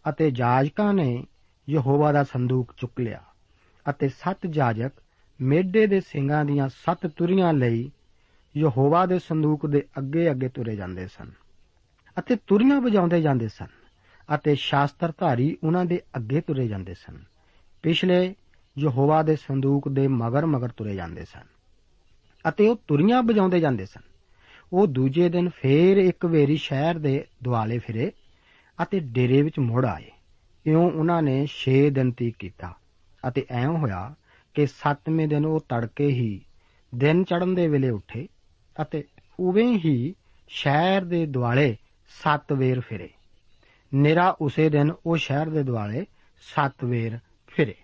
ਅਤੇ 0.09 0.31
ਜਾਜਕਾਂ 0.31 0.93
ਨੇ 0.93 1.23
ਯਹੋਵਾ 1.69 2.11
ਦਾ 2.11 2.23
ਸੰਦੂਕ 2.23 2.73
ਚੁੱਕ 2.77 2.99
ਲਿਆ 2.99 3.21
ਅਤੇ 3.89 4.09
ਸੱਤ 4.09 4.47
ਜਾਜਕ 4.47 4.91
ਮੇਢੇ 5.41 5.87
ਦੇ 5.87 5.99
ਸਿੰਘਾਂ 5.99 6.45
ਦੀਆਂ 6.45 6.69
ਸੱਤ 6.69 7.07
ਤੁਰੀਆਂ 7.07 7.53
ਲਈ 7.53 7.91
ਯਹੋਵਾ 8.55 9.05
ਦੇ 9.05 9.19
ਸੰਦੂਕ 9.19 9.65
ਦੇ 9.65 9.83
ਅੱਗੇ 9.97 10.31
ਅੱਗੇ 10.31 10.49
ਤੁਰੇ 10.49 10.75
ਜਾਂਦੇ 10.75 11.07
ਸਨ 11.07 11.31
ਅਤੇ 12.19 12.35
ਤੁਰੀਆਂ 12.47 12.81
ਵਜਾਉਂਦੇ 12.81 13.21
ਜਾਂਦੇ 13.21 13.47
ਸਨ 13.47 13.67
ਅਤੇ 14.35 14.55
ਸ਼ਾਸਤਰਧਾਰੀ 14.55 15.57
ਉਹਨਾਂ 15.63 15.85
ਦੇ 15.85 15.99
ਅੱਗੇ 16.15 16.41
ਤੁਰੇ 16.41 16.67
ਜਾਂਦੇ 16.67 16.93
ਸਨ। 16.93 17.23
ਪਿਛਲੇ 17.83 18.35
ਯਹੋਵਾ 18.77 19.21
ਦੇ 19.23 19.35
ਸੰਦੂਕ 19.35 19.89
ਦੇ 19.89 20.07
ਮਗਰ 20.07 20.45
ਮਗਰ 20.45 20.69
ਤੁਰੇ 20.69 20.95
ਜਾਂਦੇ 20.95 21.25
ਸਨ 21.25 21.47
ਅਤੇ 22.49 22.67
ਉਹ 22.67 22.75
ਤੁਰੀਆਂ 22.87 23.23
ਵਜਾਉਂਦੇ 23.23 23.59
ਜਾਂਦੇ 23.59 23.85
ਸਨ। 23.85 24.01
ਉਹ 24.73 24.87
ਦੂਜੇ 24.87 25.29
ਦਿਨ 25.29 25.49
ਫੇਰ 25.49 25.97
ਇੱਕ 25.97 26.25
ਵੇਰੀ 26.25 26.57
ਸ਼ਹਿਰ 26.57 26.99
ਦੇ 26.99 27.25
ਦੁਆਲੇ 27.43 27.77
ਫਿਰੇ 27.79 28.11
ਅਤੇ 28.83 28.99
ਡੇਰੇ 28.99 29.41
ਵਿੱਚ 29.41 29.59
ਮੁੜ 29.59 29.85
ਆਏ। 29.85 30.11
ਇਉਂ 30.65 30.91
ਉਹਨਾਂ 30.91 31.21
ਨੇ 31.21 31.47
6 31.47 31.89
ਦਿਨ 31.89 32.11
ਤੀਕ 32.11 32.35
ਕੀਤਾ 32.39 32.75
ਅਤੇ 33.27 33.45
ਐਂ 33.49 33.67
ਹੋਇਆ 33.67 34.15
ਕਿ 34.53 34.67
7ਵੇਂ 34.67 35.27
ਦਿਨ 35.27 35.45
ਉਹ 35.45 35.59
ਤੜਕੇ 35.59 36.07
ਹੀ 36.07 36.45
ਦਿਨ 36.95 37.23
ਚੜ੍ਹਨ 37.23 37.55
ਦੇ 37.55 37.67
ਵੇਲੇ 37.67 37.89
ਉੱਠੇ 37.89 38.27
ਅਤੇ 38.81 39.03
ਉਵੇਂ 39.39 39.79
ਹੀ 39.85 40.15
ਸ਼ਹਿਰ 40.47 41.01
ਦੇ 41.01 41.25
ਦਿਵਾਲੇ 41.25 41.77
7 42.23 42.53
ਵੇਰ 42.53 42.79
ਫਿਰੇ। 42.79 43.09
ਨਿਰਾ 43.95 44.37
ਉਸੇ 44.41 44.69
ਦਿਨ 44.69 44.91
ਉਹ 45.05 45.17
ਸ਼ਹਿਰ 45.17 45.49
ਦੇ 45.49 45.63
ਦਿਵਾਲੇ 45.63 46.05
7 46.39 46.83
ਵੇਰ 46.85 47.19
ਫਿਰੇ। 47.47 47.75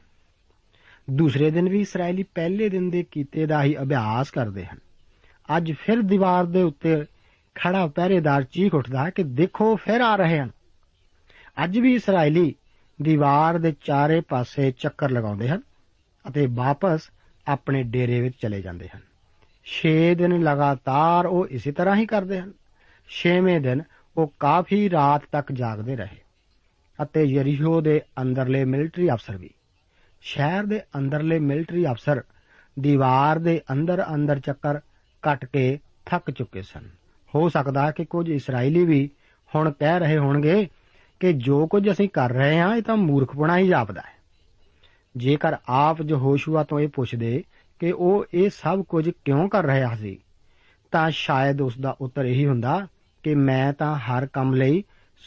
ਦੂਸਰੇ 1.10 1.52
ਦਿਨ 1.52 1.70
ਵੀ 1.70 1.80
ਇਸرائیਲੀ 1.80 2.24
ਪਹਿਲੇ 2.24 2.70
ਦਿਨ 2.70 2.90
ਦੇ 2.90 3.04
ਕੀਤੇ 3.04 3.46
ਦਾ 3.46 3.64
ਹੀ 3.64 3.78
ਅਭਿਆਸ 3.78 4.32
ਕਰਦੇ 4.32 4.66
ਹਨ। 4.66 4.78
ਅੱਜ 5.58 5.74
ਫਿਰ 5.74 6.02
ਦੀਵਾਰ 6.02 6.46
ਦੇ 6.46 6.62
ਉੱਤੇ 6.62 7.06
ਖੜਾ 7.56 7.88
ਪਹਿਰੇਦਾਰ 7.88 8.44
ਚੀਖ 8.44 8.74
ਉੱਠਦਾ 8.74 9.06
ਹੈ 9.06 9.10
ਕਿ 9.10 9.24
ਦੇਖੋ, 9.24 9.76
ਫਿਰ 9.76 10.02
ਆ 10.02 10.16
ਰਹੇ 10.16 10.40
ਹਨ। 10.40 10.52
ਅੱਜ 11.64 11.80
ਵੀ 11.80 11.96
ਇਸرائیਲੀ 11.96 12.56
ਦੀਵਾਰ 13.02 13.58
ਦੇ 13.58 13.76
ਚਾਰੇ 13.86 14.22
ਪਾਸੇ 14.22 14.72
ਚੱਕਰ 14.72 15.12
ਲਗਾਉਂਦੇ 15.12 15.50
ਹਨ 15.50 15.62
ਅਤੇ 16.30 16.48
ਵਾਪਸ 16.50 17.10
ਆਪਣੇ 17.48 17.84
ਡੇਰੇ 17.84 18.22
ਵਿੱਚ 18.22 18.36
ਚਲੇ 18.42 18.62
ਜਾਂਦੇ 18.62 18.88
ਹਨ। 18.88 19.02
6 19.64 20.16
ਦਿਨ 20.16 20.42
ਲਗਾਤਾਰ 20.42 21.26
ਉਹ 21.26 21.48
ਇਸੇ 21.48 21.72
ਤਰ੍ਹਾਂ 21.72 21.96
ਹੀ 21.96 22.06
ਕਰਦੇ 22.06 22.42
ਹਨ। 22.42 22.54
6ਵੇਂ 23.08 23.62
ਦਿਨ 23.62 23.82
ਉਹ 24.18 24.34
ਕਾਫੀ 24.40 24.90
ਰਾਤ 24.90 25.22
ਤੱਕ 25.32 25.52
ਜਾਗਦੇ 25.52 25.96
ਰਹੇ 25.96 26.18
ਅਤੇ 27.04 27.24
ਯਰੀਹੋ 27.24 27.82
ਦੇ 27.82 28.02
ਅੰਦਰਲੇ 28.22 28.66
ਮਿਲਟਰੀ 28.66 29.10
ਅਫਸਰ 29.10 29.38
ਵੀ। 29.38 29.50
ਸ਼ਹਿਰ 30.22 30.64
ਦੇ 30.64 30.82
ਅੰਦਰਲੇ 30.98 31.40
ਮਿਲਟਰੀ 31.40 31.86
ਅਫਸਰ 31.86 32.24
ਦੀਵਾਰ 32.80 33.40
ਦੇ 33.40 33.62
ਅੰਦਰ 33.72 34.06
ਅੰਦਰ 34.14 34.40
ਚੱਕਰ 34.40 34.80
ਕੱਟ 35.22 35.46
ਕੇ 35.46 35.80
ਥੱਕ 36.06 36.32
ਚੁੱਕੇ 36.32 36.62
ਸਨ। 36.62 36.90
ਹੋ 37.36 37.50
ਸਕਦਾ 37.50 37.86
ਹੈ 37.86 37.92
ਕਿ 37.92 38.06
ਕੁਝ 38.06 38.30
ਇਸرائیਲੀ 38.30 38.86
ਵੀ 38.86 39.10
ਹੁਣ 39.56 39.72
ਕਹਿ 39.72 40.00
ਰਹੇ 40.00 40.18
ਹੋਣਗੇ 40.18 40.68
ਕਿ 41.22 41.34
ਜੋ 41.34 41.68
ਕੁਝ 41.68 41.92
ਅਸੀਂ 41.92 42.10
ਕਰ 42.10 42.32
ਰਹੇ 42.32 42.60
ਹਾਂ, 42.60 42.76
ਇਹ 42.76 42.82
ਤਾਂ 42.82 42.98
ਮੂਰਖਪੁਣਾ 42.98 43.58
ਹੀ 43.58 43.68
ਜਾਪਦਾ 43.68 44.02
ਹੈ। 44.02 44.14
ਜੇਕਰ 45.18 45.56
ਆਪ 45.70 46.02
ਜੋਹੋਸ਼ੂਆ 46.02 46.64
ਤੋਂ 46.64 46.80
ਇਹ 46.80 46.88
ਪੁੱਛਦੇ 46.88 47.44
ਕਿ 47.80 47.92
ਉਹ 47.92 48.26
ਇਹ 48.34 48.50
ਸਭ 48.50 48.82
ਕੁਝ 48.82 49.10
ਕਿਉਂ 49.26 49.50
ਕਰ 49.50 49.66
ਰਿਹਾ 49.66 49.96
ਸੀ, 49.96 50.18
ਤਾਂ 50.92 51.10
ਸ਼ਾਇਦ 51.12 51.62
ਉਸ 51.62 51.80
ਦਾ 51.80 51.96
ਉੱਤਰ 52.02 52.26
ਇਹੀ 52.26 52.46
ਹੁੰਦਾ 52.46 52.88
ਕਿ 53.24 53.36
ਮੈਂ 53.36 53.74
ਤਾਂ 53.74 53.96
ਹਰ 53.96 54.26
ਕੰਮ 54.26 54.54
ਲਈ 54.54 54.84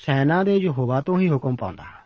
ਸੈਨਾ 0.06 0.42
ਦੇ 0.42 0.56
ਯਹੋਵਾ 0.56 1.00
ਤੋਂ 1.00 1.20
ਹੀ 1.20 1.30
ਹੁਕਮ 1.30 1.56
ਪਾਉਂਦਾ 1.56 1.82
ਹਾਂ। 1.82 2.02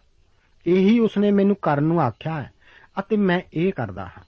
ਇਹੀ 0.66 0.98
ਉਸਨੇ 0.98 1.30
ਮੈਨੂੰ 1.30 1.56
ਕਰਨ 1.62 1.84
ਨੂੰ 1.84 2.00
ਆਖਿਆ 2.00 2.40
ਹੈ 2.42 2.52
ਅਤੇ 2.98 3.16
ਮੈਂ 3.16 3.40
ਇਹ 3.54 3.72
ਕਰਦਾ 3.72 4.04
ਹਾਂ। 4.04 4.22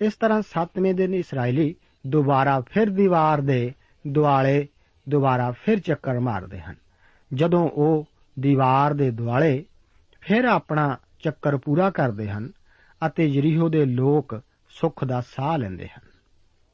ਇਸ 0.00 0.14
ਤਰ੍ਹਾਂ 0.14 0.42
7ਵੇਂ 0.42 0.94
ਦਿਨ 0.94 1.14
ਇਸرائیਲੀ 1.14 1.74
ਦੁਬਾਰਾ 2.06 2.60
ਫਿਰ 2.60 2.90
ਦੀਵਾਰ 2.90 3.40
ਦੇ 3.40 3.72
ਦੁਆਲੇ 4.06 4.68
ਦੁਬਾਰਾ 5.08 5.50
ਫਿਰ 5.50 5.80
ਚੱਕਰ 5.80 6.18
ਮਾਰਦੇ 6.20 6.60
ਹਨ, 6.60 6.74
ਜਦੋਂ 7.34 7.68
ਉਹ 7.68 8.06
ਦੀਵਾਰ 8.38 8.94
ਦੇ 8.94 9.10
ਦੁਆਲੇ 9.10 9.64
ਫਿਰ 10.20 10.44
ਆਪਣਾ 10.44 10.96
ਚੱਕਰ 11.24 11.56
ਪੂਰਾ 11.56 11.90
ਕਰਦੇ 11.90 12.28
ਹਨ 12.28 12.52
ਅਤੇ 13.06 13.26
ਯਰੀਹੋ 13.26 13.68
ਦੇ 13.68 13.84
ਲੋਕ 13.84 14.42
ਸੁੱਖ 14.68 15.04
ਦਾ 15.04 15.20
ਸਾਹ 15.20 15.58
ਲੈਂਦੇ 15.58 15.86
ਹਨ। 15.86 16.14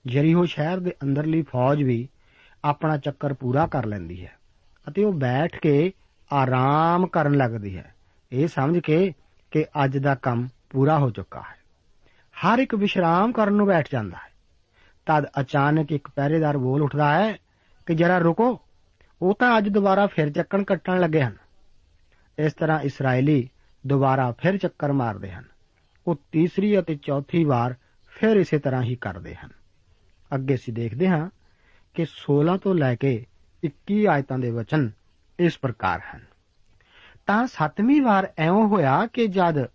ਯਰੀਹੋ 0.09 0.45
ਸ਼ਹਿਰ 0.45 0.81
ਦੇ 0.81 0.95
ਅੰਦਰਲੀ 1.03 1.43
ਫੌਜ 1.43 1.83
ਵੀ 1.83 2.09
ਆਪਣਾ 2.65 2.97
ਚੱਕਰ 2.97 3.33
ਪੂਰਾ 3.33 3.67
ਕਰ 3.67 3.85
ਲੈਂਦੀ 3.85 4.25
ਹੈ 4.25 4.33
ਅਤੇ 4.89 5.05
ਉਹ 5.05 5.13
ਬੈਠ 5.13 5.61
ਕੇ 5.61 5.93
ਆਰਾਮ 6.33 7.07
ਕਰਨ 7.07 7.35
ਲੱਗਦੀ 7.35 7.77
ਹੈ। 7.77 7.95
ਇਹ 8.33 8.49
ਸਮਝ 8.49 8.79
ਕੇ 8.79 9.13
ਕਿ 9.51 9.65
ਅੱਜ 9.85 9.99
ਦਾ 9.99 10.15
ਕੰਮ 10.15 10.49
ਪੂਰਾ 10.71 10.99
ਹੋ 10.99 11.11
ਚੁੱਕਾ 11.11 11.41
ਹੈ। 11.41 11.61
ਹਰ 12.33 12.59
ਇੱਕ 12.59 12.75
ਵਿਸ਼ਰਾਮ 12.75 13.33
ਕਰਨ 13.33 13.53
ਨੂੰ 13.53 13.67
ਬੈਠ 13.67 13.89
ਜਾਂਦਾ 13.93 14.17
ਹੈ। 14.17 14.31
ਤਦ 15.07 15.27
ਅਚਾਨਕ 15.41 15.93
ਇੱਕ 15.93 16.09
ਪਹਿਰੇਦਾਰ 16.09 16.59
ਬੋਲ 16.59 16.83
ਉੱਠਦਾ 16.83 17.15
ਹੈ 17.15 17.37
ਕਿ, 17.87 17.95
ਜਰਾ 17.95 18.19
ਰੁਕੋ। 18.19 18.61
ਉਹ 19.23 19.35
ਤਾਂ 19.35 19.59
ਅੱਜ 19.59 19.69
ਦੁਬਾਰਾ 19.69 20.07
ਫਿਰ 20.07 20.33
ਚੱਕਣ 20.33 20.65
ਕੱਟਣ 20.65 21.01
ਲੱਗੇ 21.01 21.23
ਹਨ। 21.23 21.37
ਇਸ 22.41 22.53
ਤਰ੍ਹਾਂ 22.53 22.81
ਇਸرائیਲੀ 22.81 23.49
ਦੁਬਾਰਾ 23.87 24.33
ਫਿਰ 24.33 24.59
ਚੱਕਰ 24.59 24.93
ਮਾਰਦੇ 24.93 25.33
ਹਨ। 25.33 25.45
ਉਹ 26.07 26.17
ਤੀਸਰੀ 26.33 26.79
ਅਤੇ 26.79 26.99
ਚੌਥੀ 27.03 27.45
ਵਾਰ 27.45 27.75
ਫਿਰ 28.09 28.37
ਇਸੇ 28.37 28.59
ਤਰ੍ਹਾਂ 28.59 28.83
ਹੀ 28.83 28.95
ਕਰਦੇ 28.95 29.35
ਹਨ। 29.35 29.51
ਅੱਗੇ 30.35 30.55
ਅਸੀਂ 30.55 30.75
ਦੇਖਦੇ 30.75 31.09
ਹਾਂ 31.09 31.31
ਕਿ 31.95 32.05
16 32.05 32.57
ਤੋਂ 32.57 32.75
ਲੈ 32.75 32.95
ਕੇ 32.95 33.27
21 33.65 34.07
ਆਇਤਾਂ 34.07 34.39
ਦੇ 34.39 34.51
ਵਚਨ 34.51 34.91
ਇਸ 35.39 35.59
ਪ੍ਰਕਾਰ 35.59 36.01
ਹਨ। 36.15 36.25
ਤਾਂ 37.27 37.47
ਸੱਤਵੀਂ 37.47 38.03
ਵਾਰ 38.03 38.33
ਐਵੇਂ 38.39 38.67
ਹੋਇਆ 38.67 39.07
ਕਿ 39.07 39.27
ਜਦ 39.27 39.67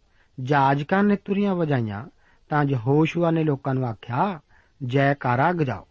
ਜਾਜਕਾਂ 0.44 1.04
ਨੇ 1.04 1.16
ਤੁਰੀਆਂ 1.16 1.56
ਵਜਾਈਆਂ, 1.56 2.06
ਤਾਂ 2.50 2.64
ਯਹੋਸ਼ੂਆ 2.64 3.32
ਨੇ 3.32 3.44
ਲੋਕਾਂ 3.44 3.76
ਨੂੰ 3.76 3.86
ਆਖਿਆ, 3.86 4.40
ਜੈਕਾਰਾ 4.84 5.54
ਗਜਾਓ 5.54 5.88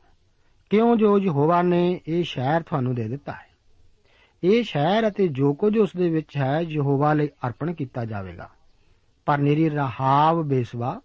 ਕਿਉਂ 0.71 0.97
ਜੋ 0.97 1.19
ਯਹੋਵਾ 1.19 1.63
ਨੇ 1.63 2.01
ਇਹ 2.09 2.25
ਸ਼ਹਿਰ 2.25 2.63
ਤੁਹਾਨੂੰ 2.63 2.95
ਦੇ 2.95 3.09
ਦਿੱਤਾ 3.09 3.33
ਹੈ? 3.33 3.54
ਇਹ 4.45 4.65
ਸ਼ਹਿਰ 4.65 5.09
ਅਤੇ 5.09 5.29
ਜੋ 5.29 5.55
ਕੁਝ 5.55 5.79
ਉਸ 5.79 5.91
ਦੇ 5.97 6.11
ਵਿੱਚ 6.11 6.37
ਹੈ, 6.37 6.61
ਯਹੋਵਾ 6.61 7.13
ਲਈ 7.13 7.29
ਅਰਪਣ 7.47 7.73
ਕੀਤਾ 7.73 8.05
ਜਾਵੇਗਾ। 8.05 8.51
ਪਰ 9.27 9.39
ਨਿਰੀ 9.39 9.69
ਰਹਾਵ 9.69 10.43
ਬੇਸਵਾ 10.43 11.01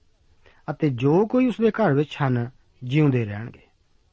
ਅਤੇ 0.70 0.90
ਜੋ 0.90 1.28
ਕੋਈ 1.28 1.48
ਉਸ 1.48 1.56
ਦੇ 1.62 1.72
ਘਰ 1.72 1.94
ਵਿੱਚ 1.94 2.18
ਹਨ, 2.24 2.50
ਜਿਉਂਦੇ 2.84 3.26
ਰਹਿਣਗੇ। 3.26 3.60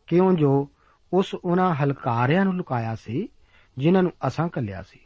ਕਿਉਂ 0.07 0.33
ਜੋ 0.33 0.69
ਉਸ 1.13 1.35
ਉਹਨਾਂ 1.35 1.75
ਹਲਕਾਰਿਆਂ 1.75 2.45
ਨੂੰ 2.45 2.55
ਲੁਕਾਇਆ 2.55 2.95
ਸੀ, 2.95 3.29
ਜਿਨ੍ਹਾਂ 3.79 4.03
ਨੂੰ 4.03 4.13
ਅਸਾਂ 4.27 4.49
ਕੱਲਿਆ 4.49 4.83
ਸੀ। 4.83 4.99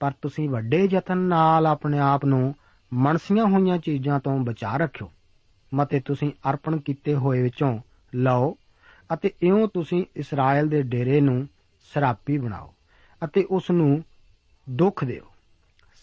ਪਰ 0.00 0.12
ਤੁਸੀਂ 0.22 0.50
ਵੱਡੇ 0.50 0.88
ਯਤਨ 0.90 1.18
ਨਾਲ 1.18 1.66
ਆਪਣੇ 1.66 1.98
ਆਪ 1.98 2.24
ਨੂੰ 2.24 2.54
ਮਨਸੀਆਂ 2.92 3.44
ਹੋਈਆਂ 3.46 3.78
ਚੀਜ਼ਾਂ 3.78 4.20
ਤੋਂ 4.20 4.38
ਬਚਾ 4.38 4.76
ਰੱਖਿਓ। 4.76 5.10
ਮਤੇ 5.74 6.00
ਤੁਸੀਂ 6.00 6.32
ਅਰਪਣ 6.50 6.76
ਕੀਤੇ 6.76 7.14
ਹੋਏ 7.14 7.42
ਵਿੱਚੋਂ 7.42 7.78
ਲਓ 8.14 8.56
ਅਤੇ 9.14 9.30
ਇਉਂ 9.42 9.68
ਤੁਸੀਂ 9.74 10.04
ਇਸਰਾਇਲ 10.16 10.68
ਦੇ 10.68 10.82
ਡੇਰੇ 10.82 11.20
ਨੂੰ 11.20 11.48
ਸਰਾਪੀ 11.94 12.38
ਬਣਾਓ। 12.38 12.71
ਅਤੇ 13.24 13.44
ਉਸ 13.50 13.70
ਨੂੰ 13.70 14.04
ਦੁੱਖ 14.70 15.04
ਦਿਓ। 15.04 15.24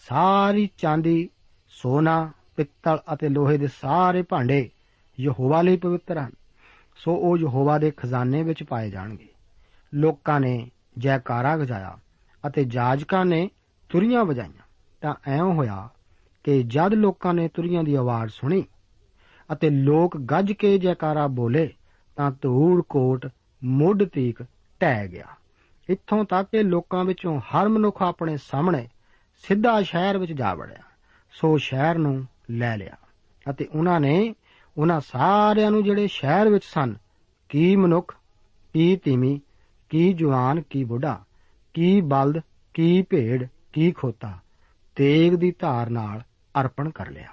ਸਾਰੀ 0.08 0.70
ਚਾਂਦੀ, 0.78 1.30
ਸੋਨਾ, 1.68 2.32
ਪਿੱਤਲ 2.56 2.98
ਅਤੇ 3.14 3.28
ਲੋਹੇ 3.28 3.58
ਦੇ 3.58 3.66
ਸਾਰੇ 3.66 4.22
ਭਾਂਡੇ 4.22 4.70
ਯਹੋਵਾ 5.20 5.62
ਲਈ 5.62 5.76
ਪਵਿੱਤਰ 5.76 6.18
ਹਨ। 6.18 6.30
ਸੋ 6.96 7.14
ਉਹ 7.14 7.38
ਯਹੋਵਾ 7.38 7.78
ਦੇ 7.78 7.92
ਖਜ਼ਾਨੇ 7.96 8.42
ਵਿੱਚ 8.42 8.62
ਪਾਏ 8.62 8.90
ਜਾਣਗੇ। 8.90 9.28
ਲੋਕਾਂ 9.94 10.40
ਨੇ 10.40 10.70
ਜੈਕਾਰਾ 10.98 11.56
ਗਜਾਇਆ 11.56 11.98
ਅਤੇ 12.46 12.64
ਜਾਜਕਾਂ 12.64 13.24
ਨੇ 13.24 13.50
ਤੁਰੀਆਂ 13.88 14.24
ਵਜਾਈਆਂ। 14.24 14.62
ਤਾਂ 15.00 15.14
ਐਉਂ 15.26 15.54
ਹੋਇਆ 15.54 15.88
ਕਿ 16.44 16.62
ਜਦ 16.62 16.94
ਲੋਕਾਂ 16.94 17.34
ਨੇ 17.34 17.48
ਤੁਰੀਆਂ 17.48 17.84
ਦੀ 17.84 17.94
ਆਵਾਜ਼ 17.94 18.32
ਸੁਣੀ 18.32 18.64
ਅਤੇ 19.52 19.70
ਲੋਕ 19.70 20.16
ਗੱਜ 20.16 20.52
ਕੇ 20.52 20.78
ਜੈਕਾਰਾ 20.78 21.26
ਬੋਲੇ, 21.26 21.72
ਤਾਂ 22.16 22.30
ਧੂੜ 22.30 22.82
ਕੋਟ 22.82 23.26
ਮੁੱਢ 23.64 24.04
ਤੀਕ 24.04 24.42
ਟਹਿ 24.80 25.08
ਗਿਆ। 25.08 25.26
ਇੱਥੋਂ 25.90 26.24
ਤੱਕ 26.24 26.48
ਕਿ 26.52 26.62
ਲੋਕਾਂ 26.62 27.04
ਵਿੱਚੋਂ 27.04 27.40
ਹਰ 27.40 27.68
ਮਨੁੱਖ 27.68 28.02
ਆਪਣੇ 28.02 28.36
ਸਾਹਮਣੇ 28.36 28.88
ਸਿੱਧਾ 29.44 29.82
ਸ਼ਹਿਰ 29.82 30.18
ਵਿੱਚ 30.18 30.32
ਜਾ 30.32 30.54
ਵੜਿਆ। 30.54 30.82
ਸੋ 31.32 31.56
ਸ਼ਹਿਰ 31.56 31.98
ਨੂੰ 31.98 32.26
ਲੈ 32.50 32.76
ਲਿਆ 32.76 32.96
ਅਤੇ 33.50 33.68
ਉਹਨਾਂ 33.74 34.00
ਨੇ 34.00 34.34
ਉਹਨਾਂ 34.78 35.00
ਸਾਰਿਆਂ 35.00 35.70
ਨੂੰ 35.70 35.84
ਜਿਹੜੇ 35.84 36.06
ਸ਼ਹਿਰ 36.06 36.48
ਵਿੱਚ 36.48 36.64
ਸਨ, 36.64 36.96
ਕੀ 37.48 37.76
ਮਨੁੱਖ, 37.76 38.14
ਕੀ 38.72 38.96
ਤੀਮੀ 38.96 39.40
ਕੀ 39.90 40.12
ਜਵਾਨ, 40.12 40.60
ਕੀ 40.60 40.84
ਬੁੱਢਾ, 40.84 41.24
ਕੀ 41.74 42.00
ਬਲਦ, 42.00 42.42
ਕੀ 42.74 43.02
ਭੇਡ, 43.02 43.48
ਕੀ 43.72 43.92
ਖੋਤਾ, 43.92 44.38
ਤੇਗ 44.94 45.34
ਦੀ 45.34 45.54
ਧਾਰ 45.58 45.90
ਨਾਲ 45.90 46.22
ਅਰਪਣ 46.60 46.90
ਕਰ 46.90 47.10
ਲਿਆ। 47.10 47.28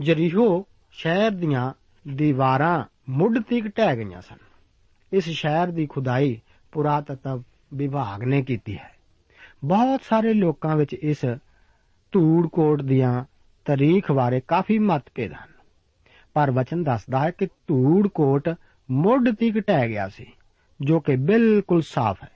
ਜਰੀਹੋ 0.00 0.66
ਸ਼ਹਿਰ 0.92 1.30
ਦੀਆਂ 1.30 1.72
ਦੀਵਾਰਾਂ 2.08 2.84
ਮੁੱਢ 3.08 3.38
ਤੀਕ 3.38 3.68
ਢਹਿ 3.68 3.96
ਗਈਆਂ 3.96 4.20
ਸਨ। 4.20 4.36
ਇਸ 5.12 5.28
ਸ਼ਹਿਰ 5.28 5.66
ਦੀ 5.66 5.86
ਖੁਦਾਈ 5.86 6.40
ਪੁਰਾਤਤਵ 6.72 7.42
ਵਿਭਾਗ 7.74 8.22
ਨੇ 8.24 8.42
ਕੀਤੀ 8.42 8.76
ਹੈ। 8.76 8.90
ਬਹੁਤ 9.64 10.00
ਸਾਰੇ 10.02 10.32
ਲੋਕਾਂ 10.32 10.76
ਵਿੱਚ 10.76 10.94
ਇਸ 10.94 11.24
ਧੂੜ 12.12 12.46
ਕੋਟ 12.46 12.82
ਦੀਆਂ 12.82 13.24
ਤਾਰੀਖ 13.64 14.12
ਬਾਰੇ 14.12 14.40
ਕਾਫੀ 14.40 14.78
ਮਤਭੇਦ 14.78 15.32
ਹਨ। 15.32 15.52
ਪਰ 16.34 16.50
ਵਚਨ 16.50 16.82
ਦੱਸਦਾ 16.84 17.18
ਹੈ 17.18 17.30
ਕਿ 17.30 17.46
ਧੂੜ 17.46 18.08
ਕੋਟ 18.08 18.48
ਮੁੱਢ 18.90 19.28
ਤੀਕ 19.30 19.58
ਢਹਿ 19.68 19.88
ਗਿਆ 19.88 20.08
ਸੀ, 20.08 20.26
ਜੋ 20.80 21.00
ਕਿ 21.00 21.16
ਬਿਲਕੁਲ 21.16 21.82
ਸਾਫ਼ 21.82 22.24
ਹੈ। 22.24 22.30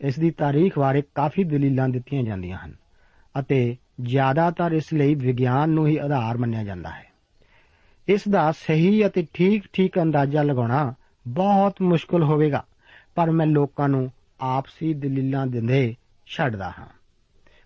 ਇਸ 0.00 0.18
ਦੀ 0.18 0.30
ਤਾਰੀਖ 0.30 0.78
ਬਾਰੇ 0.78 1.02
ਕਾਫੀ 1.14 1.44
ਦਲੀਲਾਂ 1.44 1.88
ਦਿੱਤੀਆਂ 1.88 2.22
ਜਾਂਦੀਆਂ 2.22 2.58
ਹਨ 2.58 2.74
ਅਤੇ 3.40 3.76
ਜ਼ਿਆਦਾਤਰ 4.00 4.72
ਇਸ 4.72 4.92
ਲਈ 4.92 5.14
ਵਿਗਿਆਨ 5.14 5.70
ਨੂੰ 5.70 5.86
ਹੀ 5.86 5.96
ਆਧਾਰ 5.96 6.38
ਮੰਨਿਆ 6.38 6.64
ਜਾਂਦਾ 6.64 6.90
ਹੈ। 6.90 7.04
ਇਸ 8.08 8.28
ਦਾ 8.28 8.52
ਸਹੀ 8.52 9.06
ਅਤੇ 9.06 9.26
ਠੀਕ-ਠੀਕ 9.34 9.98
ਅੰਦਾਜ਼ਾ 10.02 10.42
ਲਗਾਉਣਾ 10.42 10.94
ਬਹੁਤ 11.28 11.82
ਮੁਸ਼ਕਲ 11.82 12.22
ਹੋਵੇਗਾ, 12.22 12.64
ਪਰ 13.14 13.30
ਮੈਂ 13.30 13.46
ਲੋਕਾਂ 13.46 13.88
ਨੂੰ 13.88 14.10
ਆਪਸੀ 14.40 14.94
ਦਲੀਲਾਂ 14.94 15.46
ਦਿੰਦੇ 15.46 15.94
ਛੱਡਦਾ 16.26 16.70
ਹਾਂ। 16.70 16.86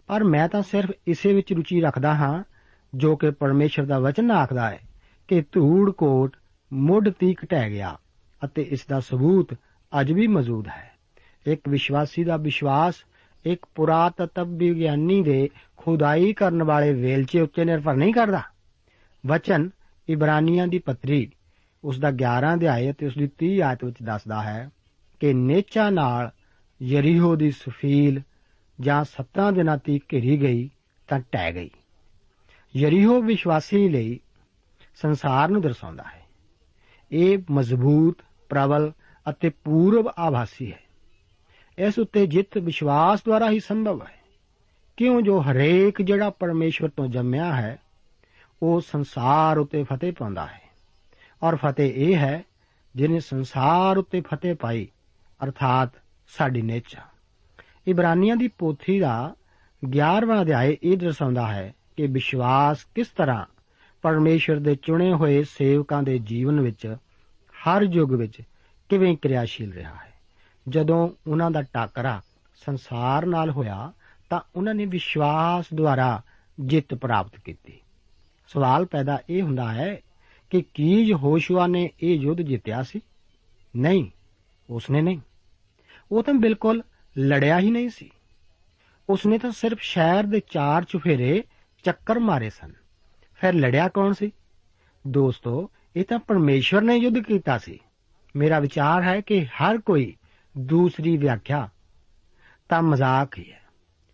ਪਰ 0.07 0.25
ਮੈਂ 0.25 0.49
ਤਾਂ 0.49 0.63
ਸਿਰਫ 0.63 0.91
ਇਸੇ 1.07 1.33
ਵਿੱਚ 1.35 1.53
ਰੁਚੀ 1.53 1.81
ਰੱਖਦਾ 1.81 2.15
ਹਾਂ, 2.15 2.45
ਜੋ 2.95 3.17
ਕਿ 3.17 3.31
ਪਰਮੇਸ਼ਰ 3.31 3.85
ਦਾ 3.85 3.99
ਵਚਨ 3.99 4.31
ਆਖਦਾ 4.31 4.71
ਹੈ 4.71 4.79
ਕਿ 5.29 5.45
ਧੂੜ 5.53 5.91
ਕੋਟ 5.91 6.37
ਮੁੱਢ 6.73 7.09
ਤੀਕ 7.09 7.45
ਟਹਿ 7.45 7.71
ਗਿਆ 7.71 7.99
ਅਤੇ 8.45 8.63
ਇਸ 8.63 8.87
ਦਾ 8.87 9.01
ਸਬੂਤ 9.01 9.55
ਅੱਜ 10.01 10.13
ਵੀ 10.13 10.27
ਮੌਜੂਦ 10.27 10.69
ਹੈ। 10.69 10.91
ਇੱਕ 11.47 11.69
ਵਿਸ਼ਵਾਸੀ 11.69 12.25
ਦਾ 12.25 12.37
ਵਿਸ਼ਵਾਸ 12.37 12.95
ਇੱਕ 13.45 13.67
ਪੁਰਾਤਤਵ 13.75 14.57
ਵਿਗਿਆਨੀ 14.57 15.23
ਦੇ 15.23 15.51
ਖੁਦਾਈ 15.77 16.33
ਕਰਨ 16.33 16.63
ਵਾਲੇ 16.63 16.93
ਵੇਲਚੇ 16.93 17.41
ਉੱਤੇ 17.41 17.65
ਨਿਰਭਰ 17.65 17.95
ਨਹੀਂ 17.95 18.13
ਕਰਦਾ। 18.13 18.43
ਵਚਨ 19.27 19.71
ਇਬਰਾਨੀਆਂ 20.09 20.67
ਦੀ 20.67 20.79
ਪੱਤਰੀ 20.79 21.31
ਉਸ 21.85 21.99
ਦਾ 21.99 22.11
11 22.11 22.55
ਅਧਿਆਇ 22.55 22.91
ਅਤੇ 22.91 23.07
ਉਸ 23.07 23.15
ਦੀ 23.19 23.29
30 23.39 23.61
ਆਇਤ 23.61 23.85
ਵਿੱਚ 23.85 23.97
ਦੱਸਦਾ 24.03 24.43
ਹੈ 24.43 24.71
ਕਿ 25.21 25.33
ਨੇਚਾ 25.33 25.91
ਨਾਲ 25.91 26.31
ਯਰੀਹੋ 26.85 27.37
ਦੀ 27.37 27.51
ਸਫੀਲ 27.51 28.23
ਜਾਂ 28.81 29.05
7 29.05 29.53
ਦਿਨਾਂ 29.53 29.79
ਤੱਕ 29.79 30.13
ਘਿਰੀ 30.13 30.41
ਗਈ 30.43 30.71
ਤਾਂ 31.09 31.21
ਟਹਿ 31.33 31.53
ਗਈ। 31.53 31.71
ਯਰੀਹੋ 32.77 33.23
ਵਿਸ਼ਵਾਸੀ 33.23 33.89
ਲਈ 33.89 34.21
ਸੰਸਾਰ 34.95 35.49
ਨੂੰ 35.49 35.63
ਦਰਸਾਉਂਦਾ 35.63 36.05
ਹੈ। 36.15 36.23
ਇਹ 37.13 37.39
ਮਜ਼ਬੂਤ, 37.51 38.17
ਪ੍ਰਬਲ 38.49 38.93
ਅਤੇ 39.31 39.49
ਪੂਰਵ 39.49 40.09
ਆਭਾਸੀ 40.19 40.73
ਹੈ। 40.73 40.81
ਇਸ 41.79 41.99
ਉੱਤੇ 41.99 42.27
ਜਿੱਤ 42.27 42.59
ਵਿਸ਼ਵਾਸ 42.59 43.25
ਦੁਆਰਾ 43.25 43.51
ਹੀ 43.51 43.61
ਸੰਭਵ 43.61 44.03
ਹੈ। 44.03 44.25
ਕਿਉਂ 44.97 45.23
ਜੋ 45.23 45.41
ਹਰੇਕ 45.41 46.03
ਜਿਹੜਾ 46.03 46.31
ਪਰਮੇਸ਼ਵਰ 46.31 46.89
ਤੋਂ 46.89 47.07
ਜੰਮਿਆ 47.07 47.55
ਹੈ, 47.55 47.79
ਉਹ 48.63 48.81
ਸੰਸਾਰ 48.81 49.59
ਉੱਤੇ 49.59 49.83
ਫਤਿਹ 49.83 50.13
ਪਾਉਂਦਾ 50.13 50.47
ਹੈ। 50.47 50.63
ਔਰ 51.43 51.57
ਫਤਿਹ 51.57 51.93
ਇਹ 51.95 52.17
ਹੈ, 52.17 52.43
ਜਿਹਨੇ 52.97 53.21
ਸੰਸਾਰ 53.21 53.99
ਉੱਤੇ 53.99 54.21
ਫਤਿਹ 54.21 54.55
ਪਾਈ, 54.55 54.89
ਅਰਥਾਤ 55.45 56.04
ਸਾਡੀ 56.29 56.63
ਨੇਚਾ 56.63 57.03
ਇਬਰਾਨੀਆਂ 57.87 58.37
ਦੀ 58.37 58.49
ਪੋਥੀ 58.49 59.01
ਦਾ 59.01 59.35
11ਵਾਂ 59.85 60.43
ਅਧਿਆਇ 60.43 60.77
ਇਹ 60.83 60.97
ਦਰਸਾਉਂਦਾ 60.97 61.53
ਹੈ 61.53 61.75
ਕਿ 61.97 62.07
ਵਿਸ਼ਵਾਸ 62.07 62.85
ਕਿਸ 62.95 63.09
ਤਰ੍ਹਾਂ 63.09 63.47
ਪਰਮੇਸ਼ਰ 64.03 64.59
ਦੇ 64.59 64.75
ਚੁਣੇ 64.75 65.13
ਹੋਏ 65.13 65.43
ਸੇਵਕਾਂ 65.43 66.03
ਦੇ 66.03 66.19
ਜੀਵਨ 66.19 66.61
ਵਿੱਚ, 66.61 66.97
ਹਰ 67.53 67.83
ਯੁੱਗ 67.83 68.13
ਵਿੱਚ 68.13 68.43
ਕਿਵੇਂ 68.89 69.17
ਕਿਰਿਆਸ਼ੀਲ 69.17 69.73
ਰਿਹਾ 69.73 69.95
ਹੈ। 69.95 70.13
ਜਦੋਂ 70.69 71.11
ਉਹਨਾਂ 71.27 71.51
ਦਾ 71.51 71.63
ਟਾਕਰਾ 71.63 72.23
ਸੰਸਾਰ 72.67 73.27
ਨਾਲ 73.27 73.51
ਹੋਇਆ, 73.51 73.93
ਤਾਂ 74.31 74.41
ਉਹਨਾਂ 74.57 74.75
ਨੇ 74.75 74.87
ਵਿਸ਼ਵਾਸ 74.87 75.65
ਦੁਆਰਾ 75.75 76.23
ਜਿੱਤ 76.61 76.95
ਪ੍ਰਾਪਤ 76.95 77.41
ਕੀਤੀ। 77.41 77.81
ਸਵਾਲ 78.49 78.87
ਪੈਦਾ 78.87 79.19
ਇਹ 79.31 79.43
ਹੁੰਦਾ 79.43 79.73
ਹੈ 79.73 80.01
ਕਿ 80.51 80.65
ਕੀ 80.75 81.03
ਯਹੋਸ਼ੂਆ 81.03 81.67
ਨੇ 81.67 81.91
ਇਹ 82.03 82.17
ਯੁੱਧ 82.17 82.41
ਜਿੱਤਿਆ 82.41 82.83
ਸੀ? 82.83 83.01
ਨਹੀਂ, 83.77 84.11
ਉਸਨੇ 84.71 85.03
ਨਹੀਂ। 85.03 85.21
ਉਹ 86.15 86.23
ਤਾਂ 86.23 86.35
ਬਿਲਕੁਲ 86.35 86.83
ਲੜਿਆ 87.19 87.59
ਹੀ 87.59 87.71
ਨਹੀਂ 87.71 87.89
ਸੀ। 87.89 88.11
ਉਸਨੇ 89.09 89.39
ਤਾਂ 89.39 89.51
ਸਿਰਫ 89.51 89.79
ਸ਼ਹਿਰ 89.81 90.25
ਦੇ 90.25 90.43
ਚਾਰ 90.51 90.85
ਚੁਫੇਰੇ 90.85 91.45
ਚੱਕਰ 91.85 92.19
ਮਾਰੇ 92.19 92.51
ਸਨ। 92.51 92.73
ਫਿਰ 93.35 93.55
ਲੜਿਆ 93.55 93.89
ਕੌਣ 93.89 94.13
ਸੀ? 94.13 94.33
ਦੋਸਤੋ, 95.07 95.71
ਇਹ 95.97 96.05
ਤਾਂ 96.05 96.19
ਪਰਮੇਸ਼ਵਰ 96.19 96.83
ਨੇ 96.83 96.97
ਯੁੱਧ 96.97 97.19
ਕੀਤਾ 97.19 97.59
ਸੀ। 97.59 97.79
ਮੇਰਾ 98.37 98.61
ਵਿਚਾਰ 98.61 99.03
ਹੈ 99.03 99.21
ਕਿ 99.21 99.45
ਹਰ 99.45 99.79
ਕੋਈ 99.79 100.17
ਦੂਸਰੀ 100.59 101.17
ਵਿਆਖਿਆ 101.17 101.69
ਤਾਂ 102.69 102.83
ਮਜ਼ਾਕ 102.83 103.39
ਹੀ 103.39 103.53
ਹੈ। 103.53 103.63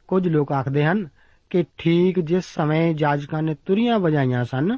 ਕੁਝ 0.08 0.28
ਲੋਕ 0.28 0.52
ਆਖਦੇ 0.52 0.84
ਹਨ 0.84 1.08
ਕਿ 1.50 1.64
ਠੀਕ 1.78 2.20
ਜਿਸ 2.20 2.44
ਸਮੇਂ 2.44 2.94
ਜਾਜਕਾਂ 2.94 3.42
ਨੇ 3.42 3.54
ਤੁਰੀਆਂ 3.54 3.98
ਵਜਾਈਆਂ 3.98 4.44
ਸਨ 4.44 4.76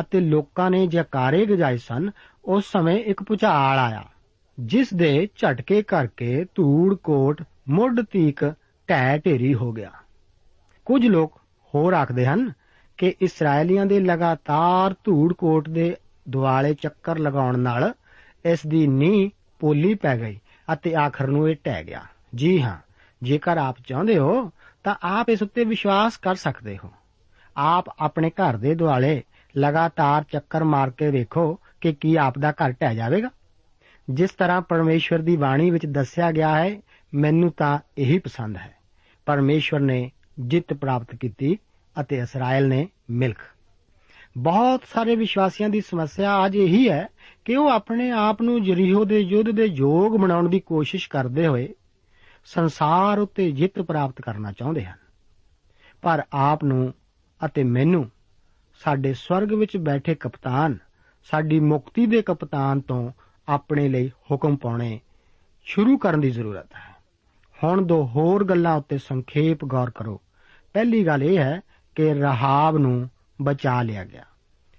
ਅਤੇ 0.00 0.20
ਲੋਕਾਂ 0.20 0.70
ਨੇ 0.70 0.86
ਜੈਕਾਰੇ 0.86 1.46
ਗਜਾਏ 1.46 1.76
ਸਨ, 1.76 2.10
ਉਸ 2.44 2.64
ਸਮੇਂ 2.66 2.96
ਇੱਕ 2.96 3.22
ਭੁਚਾਲ 3.22 3.78
ਆਇਆ। 3.78 4.08
ਜਿਸ 4.58 4.94
ਦੇ 4.94 5.28
ਝਟਕੇ 5.36 5.82
ਕਰਕੇ 5.82 6.46
ਧੂੜ, 6.54 6.94
ਕੋਟ, 6.94 7.42
ਮੁੱਢ, 7.68 8.00
ਤੀਕ, 8.00 8.54
ਢਹਿ, 8.90 9.18
ਢੇਰੀ 9.18 9.54
ਹੋ 9.54 9.72
ਗਿਆ। 9.72 9.90
ਕੁਝ 10.84 11.06
ਲੋਕ 11.06 11.40
ਹੋਰ 11.74 11.92
ਆਖਦੇ 11.92 12.26
ਹਨ 12.26 12.52
ਕਿ 12.96 13.14
ਇਸرائیਲੀਆਂ 13.20 13.86
ਦੇ 13.86 14.00
ਲਗਾਤਾਰ 14.00 14.94
ਧੂੜ, 15.04 15.32
ਕੋਟ 15.32 15.68
ਦੇ 15.68 15.96
ਦੁਆਲੇ 16.28 16.74
ਚੱਕਰ 16.74 17.18
ਲਗਾਉਣ 17.18 17.58
ਨਾਲ 17.58 17.94
ਇਸ 18.44 18.66
ਦੀ 18.66 18.86
ਨੀਂਹ 18.86 19.30
ਪੋਲੀ 19.58 19.94
ਪੈ 19.94 20.18
ਗਈ 20.18 20.40
ਅਤੇ 20.72 20.94
ਆਖਰ 20.94 21.26
ਨੂੰ 21.26 21.50
ਇਹ 21.50 21.56
ਟਹਿ 21.64 21.84
ਗਿਆ। 21.84 22.02
ਜੀ 22.34 22.62
ਹਾਂ, 22.62 22.78
ਜੇਕਰ 23.22 23.58
ਆਪ 23.58 23.76
ਚਾਹੁੰਦੇ 23.86 24.18
ਹੋ, 24.18 24.50
ਤਾਂ 24.84 24.94
ਆਪ 25.02 25.28
ਇਸ 25.28 25.42
ਉੱਤੇ 25.42 25.64
ਵਿਸ਼ਵਾਸ 25.64 26.16
ਕਰ 26.16 26.34
ਸਕਦੇ 26.34 26.78
ਹੋ। 26.84 26.92
ਆਪ 27.56 27.84
ਆਪਣੇ 27.98 28.30
ਘਰ 28.30 28.56
ਦੇ 28.56 28.74
ਦੁਆਲੇ 28.74 29.22
ਲਗਾਤਾਰ 29.58 30.24
ਚੱਕਰ 30.32 30.64
ਮਾਰ 30.64 30.90
ਕੇ 30.90 31.10
ਵੇਖੋ 31.10 31.58
ਕਿ 31.80 31.92
ਕੀ 31.92 32.16
ਆਪ 32.16 32.38
ਦਾ 32.38 32.50
ਘਰ 32.50 32.72
ਟਹਿ 32.72 32.96
ਜਾਵੇਗਾ। 32.96 33.30
ਜਿਸ 34.10 34.30
ਤਰ੍ਹਾਂ 34.30 34.62
ਪਰਮੇਸ਼ਵਰ 34.62 35.18
ਦੀ 35.18 35.36
ਬਾਣੀ 35.36 35.70
ਵਿੱਚ 35.70 35.86
ਦੱਸਿਆ 35.86 36.32
ਗਿਆ 36.32 36.64
ਹੈ, 36.64 36.80
ਮੈਨੂੰ 37.14 37.50
ਤਾਂ 37.50 37.78
ਇਹੀ 37.98 38.18
ਪਸੰਦ 38.18 38.56
ਹੈ। 38.56 38.74
ਪਰਮੇਸ਼ਵਰ 39.26 39.80
ਨੇ 39.80 40.10
ਜਿੱਤ 40.40 40.72
ਪ੍ਰਾਪਤ 40.72 41.14
ਕੀਤੀ 41.14 41.58
ਅਤੇ 42.00 42.18
ਇਸਰਾਇਲ 42.18 42.68
ਨੇ 42.68 42.88
ਮਿਲਕ 43.10 43.36
ਬਹੁਤ 44.38 44.82
ਸਾਰੇ 44.94 45.16
ਵਿਸ਼ਵਾਸੀਆਂ 45.16 45.68
ਦੀ 45.68 45.80
ਸਮੱਸਿਆ 45.80 46.46
ਅੱਜ 46.46 46.56
ਇਹੀ 46.56 46.88
ਹੈ 46.88 47.08
ਕਿ 47.44 47.56
ਉਹ 47.56 47.68
ਆਪਣੇ 47.68 48.10
ਆਪ 48.10 48.42
ਨੂੰ 48.42 48.62
ਜਰੀਹੋ 48.62 49.04
ਦੇ 49.04 49.18
ਯੁੱਧ 49.18 49.50
ਦੇ 49.50 49.64
ਯੋਗ 49.64 50.16
ਬਣਾਉਣ 50.16 50.48
ਦੀ 50.48 50.60
ਕੋਸ਼ਿਸ਼ 50.60 51.08
ਕਰਦੇ 51.08 51.46
ਹੋਏ 51.46 51.74
ਸੰਸਾਰ 52.44 53.18
ਉੱਤੇ 53.18 53.50
ਜਿੱਤ 53.50 53.82
ਪ੍ਰਾਪਤ 53.82 54.20
ਕਰਨਾ 54.20 54.52
ਚਾਹੁੰਦੇ 54.52 54.84
ਹਨ। 54.84 54.98
ਪਰ 56.02 56.22
ਆਪ 56.32 56.64
ਨੂੰ 56.64 56.94
ਅਤੇ 57.44 57.64
ਮੈਨੂੰ, 57.64 58.10
ਸਾਡੇ 58.84 59.14
ਸਵਰਗ 59.14 59.52
ਵਿੱਚ 59.52 59.76
ਬੈਠੇ 59.76 60.14
ਕਪਤਾਨ, 60.14 60.78
ਸਾਡੀ 61.30 61.60
ਮੁਕਤੀ 61.60 62.06
ਦੇ 62.06 62.22
ਕਪਤਾਨ 62.22 62.80
ਤੋਂ 62.80 63.12
ਆਪਣੇ 63.48 63.88
ਲਈ 63.88 64.08
ਹੁਕਮ 64.08 64.56
ਪਾਉਣੇ 64.56 65.00
ਸ਼ੁਰੂ 65.64 65.98
ਕਰਨ 65.98 66.20
ਦੀ 66.20 66.30
ਜ਼ਰੂਰਤ 66.30 66.74
ਹੈ। 66.74 66.94
ਹੁਣ 67.64 67.82
ਦੋ 67.82 68.06
ਹੋਰ 68.06 68.44
ਗੱਲਾਂ 68.44 68.76
ਉੱਤੇ 68.76 68.98
ਸੰਖੇਪ 68.98 69.64
ਗੌਰ 69.64 69.90
ਕਰੋ। 69.90 70.20
ਪਹਿਲੀ 70.72 71.06
ਗੱਲ 71.06 71.22
ਇਹ 71.22 71.38
ਹੈ 71.38 71.60
ਕਿ 71.94 72.14
ਰਹਾਬ 72.14 72.78
ਨੂੰ 72.78 73.10
ਬਚਾ 73.42 73.82
ਲਿਆ 73.82 74.04
ਗਿਆ। 74.04 74.24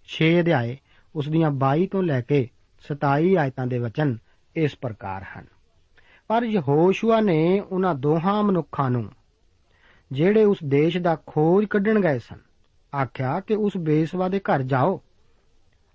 6 0.07 0.39
ਅਧਿਆਏ 0.39 0.77
ਉਸ 1.15 1.29
ਦੀਆਂ 1.29 1.51
22 1.51 1.87
ਤੋਂ 1.87 2.03
ਲੈ 2.03 2.21
ਕੇ 2.21 2.49
27 2.87 3.35
ਆਇਤਾਂ 3.35 3.67
ਦੇ 3.67 3.79
ਵਚਨ 3.79 4.17
ਇਸ 4.55 4.75
ਪ੍ਰਕਾਰ 4.75 5.25
ਹਨ। 5.37 5.45
ਪਰ 6.27 6.43
ਯਹੋਸ਼ੂਆ 6.43 7.21
ਨੇ 7.21 7.59
ਉਹਨਾਂ 7.59 7.95
ਦੋਹਾਂ 7.95 8.43
ਮਨੁੱਖਾਂ 8.43 8.89
ਨੂੰ, 8.89 9.11
ਜਿਹੜੇ 10.11 10.43
ਉਸ 10.43 10.57
ਦੇਸ਼ 10.65 10.97
ਦਾ 10.97 11.17
ਖੋਜ 11.27 11.65
ਕੱਢਣ 11.65 11.99
ਗਏ 12.01 12.19
ਸਨ, 12.19 12.37
ਆਖਿਆ 12.97 13.39
ਕਿ 13.39 13.55
ਉਸ 13.55 13.77
ਬੇਸਵਾ 13.77 14.29
ਦੇ 14.29 14.39
ਘਰ 14.39 14.61
ਜਾਓ 14.61 15.01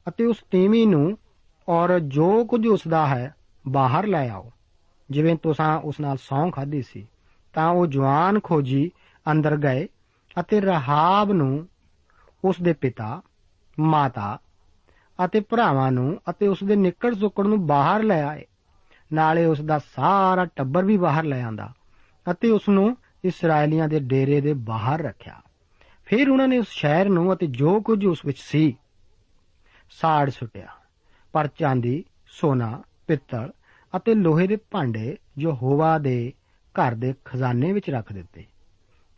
ਅਤੇ 0.08 0.24
ਉਸ 0.24 0.36
ਤੀਵੀ 0.50 0.86
ਨੂੰ 0.86 1.18
ਔਰ 1.70 1.98
ਜੋ 1.98 2.44
ਕੁਝ 2.44 2.66
ਉਸ 2.66 2.80
ਦਾ 2.88 3.06
ਹੈ, 3.06 3.34
ਬਾਹਰ 3.68 4.06
ਲੈ 4.06 4.28
ਆਓ। 4.28 4.52
ਜਿਵੇਂ 5.10 5.36
ਤੁਸੀਂ 5.36 5.74
ਉਸ 5.74 6.00
ਨਾਲ 6.00 6.16
ਸੌਂ 6.16 6.50
ਖਾਦੀ 6.50 6.82
ਸੀ, 6.82 7.08
ਤਾਂ 7.52 7.68
ਉਹ 7.68 7.86
ਜਵਾਨ 7.86 8.40
ਖੋਜੀ 8.40 8.90
ਅੰਦਰ 9.30 9.56
ਗਏ 9.56 9.88
ਅਤੇ 10.40 10.60
ਰਹਾਬ 10.60 11.32
ਨੂੰ, 11.32 11.68
ਉਸ 12.44 12.56
ਦੇ 12.62 12.72
ਪਿਤਾ, 12.72 13.22
ਮਾਤਾ 13.80 14.38
ਅਤੇ 15.24 15.40
ਭਰਾਵਾਂ 15.40 15.92
ਨੂੰ 15.92 16.20
ਅਤੇ 16.30 16.46
ਉਸ 16.46 16.64
ਦੇ 16.64 16.76
ਨਿੱਕੜ 16.76 17.14
ਸੁੱਕੜ 17.14 17.46
ਨੂੰ 17.46 17.66
ਬਾਹਰ 17.66 18.02
ਲੈ 18.02 18.22
ਆਏ। 18.24 18.46
ਨਾਲੇ 19.12 19.44
ਉਸ 19.44 19.60
ਦਾ 19.60 19.78
ਸਾਰਾ 19.78 20.44
ਟੱਬਰ 20.44 20.84
ਵੀ 20.84 20.96
ਬਾਹਰ 20.96 21.24
ਲੈ 21.24 21.42
ਆਂਦਾ 21.42 21.72
ਅਤੇ 22.30 22.50
ਉਸ 22.50 22.68
ਨੂੰ 22.68 22.96
ਇਸرائیਲੀਆਂ 23.24 23.88
ਦੇ 23.88 24.00
ਡੇਰੇ 24.00 24.40
ਦੇ 24.40 24.52
ਬਾਹਰ 24.52 25.02
ਰੱਖਿਆ। 25.02 25.40
ਫਿਰ 26.04 26.30
ਉਹਨਾਂ 26.30 26.48
ਨੇ 26.48 26.58
ਉਸ 26.58 26.68
ਸ਼ਹਿਰ 26.68 27.08
ਨੂੰ 27.08 27.32
ਅਤੇ 27.32 27.46
ਜੋ 27.46 27.80
ਕੁਝ 27.80 28.06
ਉਸ 28.06 28.24
ਵਿੱਚ 28.24 28.38
ਸੀ, 28.38 28.76
ਸਾੜ 29.90 30.30
ਸੁੱਟਿਆ। 30.30 30.68
ਪਰ 31.32 31.46
ਚਾਂਦੀ, 31.46 32.04
ਸੋਨਾ, 32.26 32.82
ਪਿੱਤਲ 33.06 33.52
ਅਤੇ 33.96 34.14
ਲੋਹੇ 34.14 34.46
ਦੇ 34.46 34.56
ਭਾਂਡੇ 34.56 35.16
ਜੋ 35.38 35.52
ਹੋਵਾ 35.52 35.98
ਦੇ 35.98 36.32
ਘਰ 36.74 36.94
ਦੇ 36.94 37.14
ਖਜ਼ਾਨੇ 37.24 37.72
ਵਿੱਚ 37.72 37.90
ਰੱਖ 37.90 38.12
ਦਿੱਤੇ। 38.12 38.44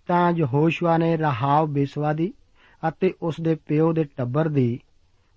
ਤਾਂ 0.07 0.33
ਯਹੋਸ਼ੂਆ 0.33 0.98
ਨੇ 0.98 1.16
ਰਹਾਬ 1.16 1.68
ਬੇਸਵਾ 1.68 2.12
ਦੀ 2.12 2.35
ਅਤੇ 2.88 3.14
ਉਸ 3.22 3.35
ਦੇ 3.40 3.55
ਪਿਓ 3.55 3.92
ਦੇ 3.92 4.05
ਟੱਬਰ 4.05 4.48
ਦੀ 4.48 4.81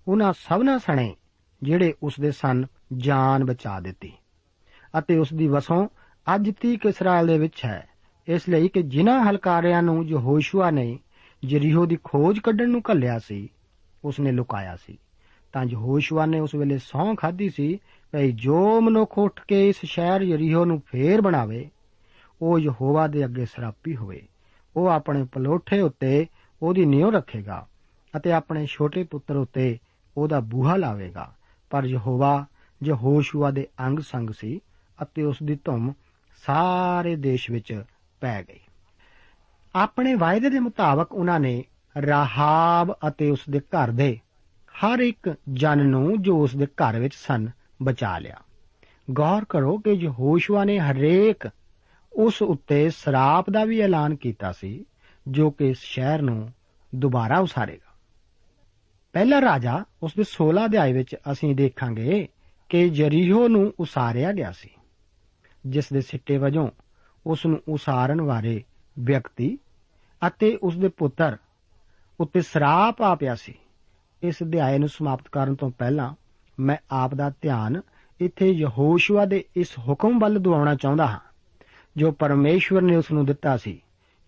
ਉਹਨਾਂ 0.08 0.32
ਸਭਨਾ 0.32 0.78
ਸਣੇ 0.78 1.16
ਜਿਹੜੇ 1.62 1.94
ਉਸ 2.02 2.20
ਦੇ 2.20 2.30
ਸਨ 2.30 2.66
ਜਾਨ 2.96 3.44
ਬਚਾ 3.44 3.80
ਦਿੱਤੀ। 3.80 4.12
ਅਤੇ 4.98 5.18
ਉਸ 5.18 5.34
ਦੀ 5.34 5.48
ਵਸੋਂ 5.48 5.88
ਅੱਜ 6.34 6.50
ਤੀਕ 6.60 6.86
ਇਸਰਾਇਲ 6.86 7.26
ਦੇ 7.26 7.38
ਵਿੱਚ 7.38 7.64
ਹੈ। 7.64 7.88
ਇਸ 8.28 8.48
ਲਈ 8.48 8.68
ਕਿ 8.68 8.82
ਜਿਨ੍ਹਾਂ 8.82 9.24
ਹਲਕਾਰਿਆਂ 9.24 9.82
ਨੂੰ 9.82 10.06
ਯਹੋਸ਼ੂਆ 10.06 10.70
ਨੇ 10.70 10.98
ਜਰੀਹੋ 11.44 11.86
ਦੀ 11.86 11.98
ਖੋਜ 12.04 12.38
ਕੱਢਣ 12.38 12.68
ਨੂੰ 12.68 12.82
ਘੱਲਿਆ 12.90 13.18
ਸੀ 13.18 13.48
ਉਸ 14.04 14.20
ਨੇ 14.20 14.32
ਲੁਕਾਇਆ 14.32 14.76
ਸੀ। 14.76 14.98
ਤਾਂ 15.56 15.64
ਯਹੋਸ਼ੂਆ 15.64 16.26
ਨੇ 16.26 16.40
ਉਸ 16.40 16.54
ਵੇਲੇ 16.54 16.78
ਸੌਂ 16.78 17.14
ਖਾਧੀ 17.14 17.50
ਸੀ, 17.50 17.78
ਭਈ 18.12 18.32
ਜੋ 18.32 18.80
ਮਨੁੱਖ 18.80 19.18
ਉੱਠ 19.18 19.40
ਕੇ 19.48 19.68
ਇਸ 19.68 19.76
ਸ਼ਹਿਰ 19.84 20.20
ਯਰੀਹੋ 20.20 20.64
ਨੂੰ 20.64 20.82
ਫੇਰ 20.86 21.20
ਬਣਾਵੇ, 21.20 21.70
ਉਹ 22.42 22.58
ਯਹੋਵਾ 22.58 23.06
ਦੇ 23.06 23.24
ਅੱਗੇ 23.24 23.46
ਸਰਾਪੀ 23.46 23.96
ਹੋਵੇ। 23.96 24.28
ਉਹ 24.76 24.86
ਆਪਣੇ 24.86 25.24
ਪਲੋਠੇ 25.24 25.80
ਉੱਤੇ 25.80 26.26
ਉਹਦੀ 26.62 26.84
ਨਿਉ 26.84 27.10
ਰੱਖੇਗਾ 27.10 27.66
ਅਤੇ 28.16 28.32
ਆਪਣੇ 28.32 28.66
ਛੋਟੇ 28.66 29.04
ਪੁੱਤਰ 29.04 29.36
ਉੱਤੇ 29.36 29.78
ਉਹਦਾ 30.16 30.40
ਬੂਹਾ 30.40 30.76
ਲਾਵੇਗਾ। 30.76 31.34
ਪਰ 31.70 31.84
ਯਹੋਵਾ 31.84 32.46
ਯਹੋਸ਼ੂਆ 32.84 33.50
ਦੇ 33.50 33.66
ਅੰਗ 33.80 33.98
ਸੰਗ 33.98 34.30
ਸੀ 34.30 34.60
ਅਤੇ 35.02 35.22
ਉਸ 35.22 35.36
ਦੀ 35.42 35.58
ਧੁੰਮ 35.64 35.92
ਸਾਰੇ 36.46 37.16
ਦੇਸ਼ 37.16 37.50
ਵਿੱਚ 37.50 37.82
ਪੈ 38.20 38.42
ਗਈ। 38.42 38.60
ਆਪਣੇ 39.74 40.14
ਵਾਅਦੇ 40.14 40.50
ਦੇ 40.50 40.58
ਮੁਤਾਬਕ 40.58 41.12
ਉਹਨਾਂ 41.12 41.40
ਨੇ 41.40 41.64
ਰਾਹਾਬ 42.06 42.96
ਅਤੇ 43.08 43.30
ਉਸ 43.30 43.40
ਦੇ 43.50 43.60
ਘਰ 43.60 43.90
ਦੇ 43.90 44.18
ਹਰ 44.76 44.98
ਇੱਕ 44.98 45.34
ਜਨ 45.52 45.86
ਨੂੰ 45.86 46.22
ਜੋ 46.22 46.42
ਉਸ 46.42 46.56
ਦੇ 46.56 46.66
ਘਰ 46.66 46.98
ਵਿੱਚ 46.98 47.14
ਸਨ, 47.14 47.48
ਬਚਾ 47.82 48.18
ਲਿਆ। 48.18 48.36
ਗੌਰ 49.10 49.44
ਕਰੋ 49.44 49.78
ਕਿ 49.78 49.90
ਯਹੋਸ਼ੂਆ 49.90 50.64
ਨੇ 50.64 50.78
ਹਰੇਕ 50.78 51.50
ਉਸ 52.12 52.42
ਉੱਤੇ 52.42 52.90
ਸਰਾਪ 52.90 53.50
ਦਾ 53.50 53.64
ਵੀ 53.64 53.80
ਐਲਾਨ 53.80 54.16
ਕੀਤਾ 54.16 54.52
ਸੀ, 54.52 54.84
ਜੋ 55.28 55.50
ਕਿ 55.50 55.68
ਇਸ 55.68 55.78
ਸ਼ਹਿਰ 55.80 56.22
ਨੂੰ 56.22 56.52
ਦੁਬਾਰਾ 56.94 57.38
ਉਸਾਰੇਗਾ। 57.38 57.92
ਪਹਿਲਾ 59.12 59.40
ਰਾਜਾ 59.40 59.84
ਉਸ 60.02 60.14
ਦੇ 60.16 60.24
16 60.24 60.64
ਅਧਿਆਇ 60.64 60.92
ਵਿੱਚ 60.92 61.16
ਅਸੀਂ 61.32 61.54
ਦੇਖਾਂਗੇ 61.54 62.28
ਕਿ 62.68 62.88
ਜਰੀਹੋ 62.90 63.48
ਨੂੰ 63.48 63.72
ਉਸਾਰਿਆ 63.80 64.32
ਗਿਆ 64.32 64.52
ਸੀ, 64.52 64.70
ਜਿਸ 65.66 65.92
ਦੇ 65.92 66.00
ਸਿੱਟੇ 66.00 66.38
ਵਜੋਂ 66.38 66.68
ਉਸ 67.26 67.46
ਨੂੰ 67.46 67.60
ਉਸਾਰਨ 67.68 68.20
ਵਾਲੇ 68.20 68.64
ਵਿਅਕਤੀ 68.98 69.58
ਅਤੇ 70.26 70.56
ਉਸ 70.56 70.78
ਦੇ 70.78 70.88
ਪੁੱਤਰ 70.88 71.36
ਉੱਤੇ 72.20 72.40
ਸਰਾਪ 72.42 73.02
ਆ 73.02 73.14
ਪਿਆ 73.14 73.34
ਸੀ। 73.34 73.54
ਇਸ 74.26 74.42
ਅਧਿਆਇ 74.42 74.78
ਨੂੰ 74.78 74.88
ਸਮਾਪਤ 74.88 75.28
ਕਰਨ 75.28 75.54
ਤੋਂ 75.54 75.70
ਪਹਿਲਾਂ 75.70 76.14
ਮੈਂ 76.60 76.76
ਆਪ 76.90 77.14
ਦਾ 77.14 77.32
ਧਿਆਨ 77.42 77.80
ਇੱਥੇ 78.20 78.50
ਯਹੋਸ਼ੂਆ 78.50 79.24
ਦੇ 79.24 79.44
ਇਸ 79.56 79.78
ਹੁਕਮ 79.78 80.18
ਵੱਲ 80.18 80.38
ਦਿਵਾਉਣਾ 80.38 80.74
ਚਾਹੁੰਦਾ 80.74 81.06
ਹਾਂ, 81.06 81.20
ਜੋ 81.96 82.12
ਪਰਮੇਸ਼ਵਰ 82.12 82.82
ਨੇ 82.82 82.96
ਉਸ 82.96 83.12
ਨੂੰ 83.12 83.26
ਦਿੱਤਾ 83.26 83.56
ਸੀ 83.56 83.82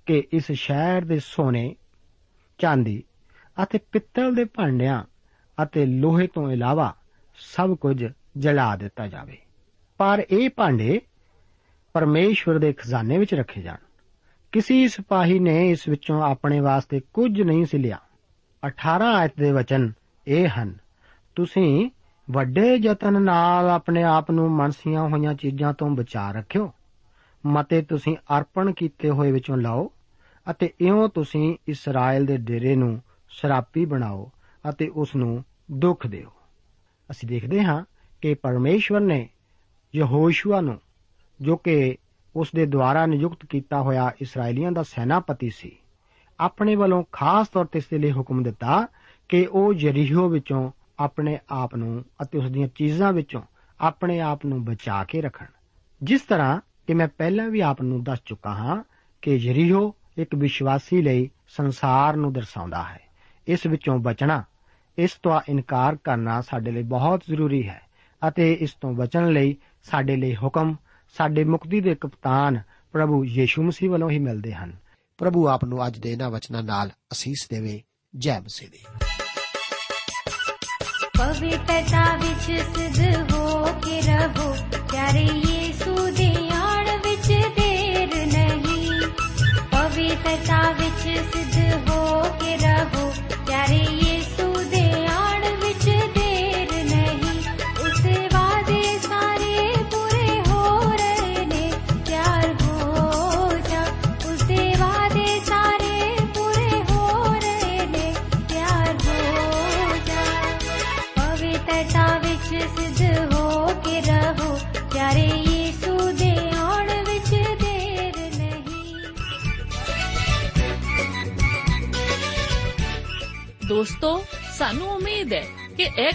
ਕਿ 0.07 0.23
ਇਸ 0.33 0.53
ਸ਼ਹਿਰ 0.53 1.05
ਦੇ 1.05 1.19
ਸੋਨੇ, 1.19 1.77
ਚਾਂਦੀ 2.59 3.03
ਅਤੇ 3.63 3.79
ਪਿੱਤਲ 3.93 4.35
ਦੇ 4.35 4.45
ਭਾਂਡਿਆਂ 4.45 5.05
ਅਤੇ 5.63 5.87
ਲੋਹੇ 5.87 6.27
ਤੋਂ 6.27 6.51
ਇਲਾਵਾ 6.53 6.95
ਸਭ 7.37 7.75
ਕੁਝ 7.75 8.07
ਜਲਾ 8.39 8.77
ਦਿੱਤਾ 8.77 9.09
ਜਾਵੇ। 9.09 9.39
ਪਰ 9.99 10.27
ਇਹ 10.31 10.51
ਭਾਂਡੇ 10.51 11.01
ਪਰਮੇਸ਼ਵਰ 11.93 12.59
ਦੇ 12.59 12.73
ਖਜ਼ਾਨੇ 12.73 13.19
ਵਿੱਚ 13.19 13.35
ਰੱਖੇ 13.35 13.63
ਜਾਣ। 13.63 13.77
ਕਿਸੇ 14.53 14.89
ਸਿਪਾਹੀ 14.89 15.39
ਨੇ 15.39 15.71
ਇਸ 15.71 15.89
ਵਿੱਚੋਂ 15.89 16.23
ਆਪਣੇ 16.23 16.61
ਵਾਸਤੇ 16.61 17.01
ਕੁਝ 17.01 17.43
ਨਹੀਂ 17.43 17.65
ਸੀ 17.67 17.79
ਲਿਆ। 17.79 17.99
18 18.67 19.15
ਆਇਤ 19.15 19.33
ਦੇ 19.39 19.51
ਵਚਨ 19.53 19.93
ਇਹ 20.27 20.49
ਹਨ, 20.49 20.75
ਤੁਸੀਂ 21.35 21.91
ਵੱਡੇ 22.31 22.75
ਯਤਨ 22.75 23.23
ਨਾਲ 23.23 23.71
ਆਪਣੇ 23.71 24.03
ਆਪ 24.03 24.31
ਨੂੰ 24.31 24.51
ਮਨਸੀਆਂ 24.51 25.09
ਹੋਈਆਂ 25.09 25.35
ਚੀਜ਼ਾਂ 25.35 25.73
ਤੋਂ 25.73 25.91
ਬਚਾ 25.91 26.31
ਰੱਖਿਓ, 26.31 26.73
ਮਤੇ 27.47 27.83
ਤੁਸੀਂ 27.83 28.17
ਅਰਪਣ 28.39 28.73
ਕੀਤੇ 28.73 29.11
ਹੋਏ 29.11 29.33
ਵਿੱਚੋਂ 29.33 29.57
ਲਾਓ 29.57 29.93
ਅਤੇ 30.51 30.73
ਇਉਂ 30.81 31.09
ਤੁਸੀਂ 31.09 31.57
ਇਸਰਾਇਲ 31.69 32.27
ਦੇ 32.27 32.37
ਡੇਰੇ 32.37 32.77
ਨੂੰ 32.77 33.03
ਸ਼ਰਾਪੀ 33.29 33.85
ਬਣਾਓ 33.85 34.31
ਅਤੇ 34.71 34.89
ਉਸ 34.89 35.17
ਨੂੰ 35.17 35.45
ਦੁੱਖ 35.73 36.07
ਦਿਓ। 36.07 36.33
ਅਸੀਂ 37.11 37.29
ਦੇਖਦੇ 37.29 37.65
ਹਾਂ 37.65 37.85
ਕਿ 38.21 38.35
ਪਰਮੇਸ਼ਵਰ 38.35 39.01
ਨੇ 39.01 39.29
ਯਹੋਸ਼ੂਆ 39.95 40.61
ਨੂੰ, 40.61 40.81
ਜੋ 41.41 41.57
ਕਿ 41.57 41.97
ਉਸ 42.37 42.49
ਦੇ 42.55 42.67
ਦੁਆਰਾ 42.67 43.07
ਨਿਯੁਕਤ 43.07 43.47
ਕੀਤਾ 43.47 43.81
ਹੋਇਆ 43.81 44.13
ਇਸرائیਲੀਆਂ 44.21 44.73
ਦਾ 44.73 44.83
ਸੈਨਾਪਤੀ 44.83 45.51
ਸੀ 45.51 45.77
ਆਪਣੇ 46.41 46.77
ਵੱਲੋਂ 46.77 47.05
ਖਾਸ 47.13 47.49
ਤੌਰ 47.49 47.65
ਤੇ 47.65 47.79
ਇਸ 47.79 47.87
ਦੇ 47.87 47.99
ਲਈ 47.99 48.13
ਹੁਕਮ 48.13 48.43
ਦਿੱਤਾ 48.43 48.87
ਕਿ 49.29 49.49
ਉਹ 49.53 49.75
ਯਰੀਹੋ 49.75 50.29
ਵਿੱਚੋਂ 50.29 50.71
ਆਪਣੇ 50.99 51.39
ਆਪ 51.51 51.75
ਨੂੰ 51.75 52.05
ਅਤੇ 52.23 52.39
ਉਸ 52.39 52.51
ਦੀਆਂ 52.51 52.69
ਚੀਜ਼ਾਂ 52.75 53.13
ਵਿੱਚੋਂ 53.13 53.43
ਆਪਣੇ 53.81 54.21
ਆਪ 54.21 54.47
ਨੂੰ 54.47 54.65
ਬਚਾ 54.65 55.05
ਕੇ 55.05 55.21
ਰੱਖਣ। 55.21 55.47
ਜਿਸ 56.03 56.21
ਤਰ੍ਹਾਂ 56.21 56.61
ਕਿ 56.87 56.95
ਮੈਂ 56.95 57.09
ਪਹਿਲਾਂ 57.09 57.49
ਵੀ 57.49 57.61
ਆਪ 57.61 57.83
ਨੂੰ 57.83 58.05
ਦੱਸ 58.05 58.19
ਚੁੱਕਾ 58.25 58.51
ਹਾਂ 58.51 58.83
ਕਿ 59.23 59.35
ਯਰੀਹੋ 59.35 59.95
ਇੱਕ 60.19 60.35
ਵਿਸ਼ਵਾਸੀ 60.35 61.03
ਲਈ 61.03 61.31
ਸੰਸਾਰ 61.49 62.17
ਨੂੰ 62.17 62.33
ਦਰਸਾਉਂਦਾ 62.33 62.83
ਹੈ। 62.83 63.01
ਇਸ 63.49 63.67
ਵਿੱਚੋਂ 63.67 63.99
ਬਚਣਾ, 63.99 64.45
ਇਸ 64.99 65.13
ਤੋਂ 65.23 65.41
ਇਨਕਾਰ 65.49 65.97
ਕਰਨਾ 65.97 66.41
ਸਾਡੇ 66.41 66.71
ਲਈ 66.71 66.83
ਬਹੁਤ 66.83 67.23
ਜ਼ਰੂਰੀ 67.29 67.69
ਹੈ 67.69 67.81
ਅਤੇ 68.29 68.53
ਇਸ 68.53 68.73
ਤੋਂ 68.73 68.93
ਬਚਣ 68.93 69.29
ਲਈ 69.29 69.57
ਸਾਡੇ 69.83 70.17
ਲਈ 70.17 70.37
ਹੁਕਮ, 70.37 70.77
ਸਾਡੇ 71.17 71.45
ਮੁਕਤੀ 71.45 71.81
ਦੇ 71.81 71.95
ਕਪਤਾਨ 71.95 72.61
ਪ੍ਰਭੂ 72.93 73.25
ਯੀਸ਼ੂ 73.25 73.63
ਮਸੀਹ 73.63 73.91
ਵੱਲੋਂ 73.91 74.11
ਹੀ 74.11 74.19
ਮਿਲਦੇ 74.19 74.53
ਹਨ। 74.55 74.88
ਪ੍ਰਭੂ 75.19 75.49
ਆਪ 75.49 75.65
ਨੂੰ 75.65 75.87
ਅੱਜ 75.87 75.99
ਦੇ 75.99 76.13
ਇਹਨਾਂ 76.13 76.31
ਵਚਨਾਂ 76.31 76.63
ਨਾਲ 76.63 76.91
ਅਸੀਸ 77.13 77.47
ਦੇਵੇ, 77.51 77.83
ਜੈ 78.17 78.41
ਮਸੀਹ 78.41 78.69
ਦੀ। 78.71 78.79
ਪਵਿੱਤਰਤਾ 81.19 82.17
ਵਿੱਚ 82.17 82.61
ਸਿੱਧ 82.61 83.33
ਹੋ 83.33 83.65
ਕੇ 83.65 84.01
ਰਹੋ, 84.01 84.57
ਪਿਆਰੇ 84.93 85.23
ਯੀਸੂ 85.23 86.11
ਦੇ 86.11 86.49
ਆਣ 86.49 86.97
ਵਿੱਚ 86.97 87.29
ਦੇਰ 87.29 88.27
ਨਹੀਂ। 88.27 89.11
ਪਵਿੱਤਰਤਾ 89.71 90.73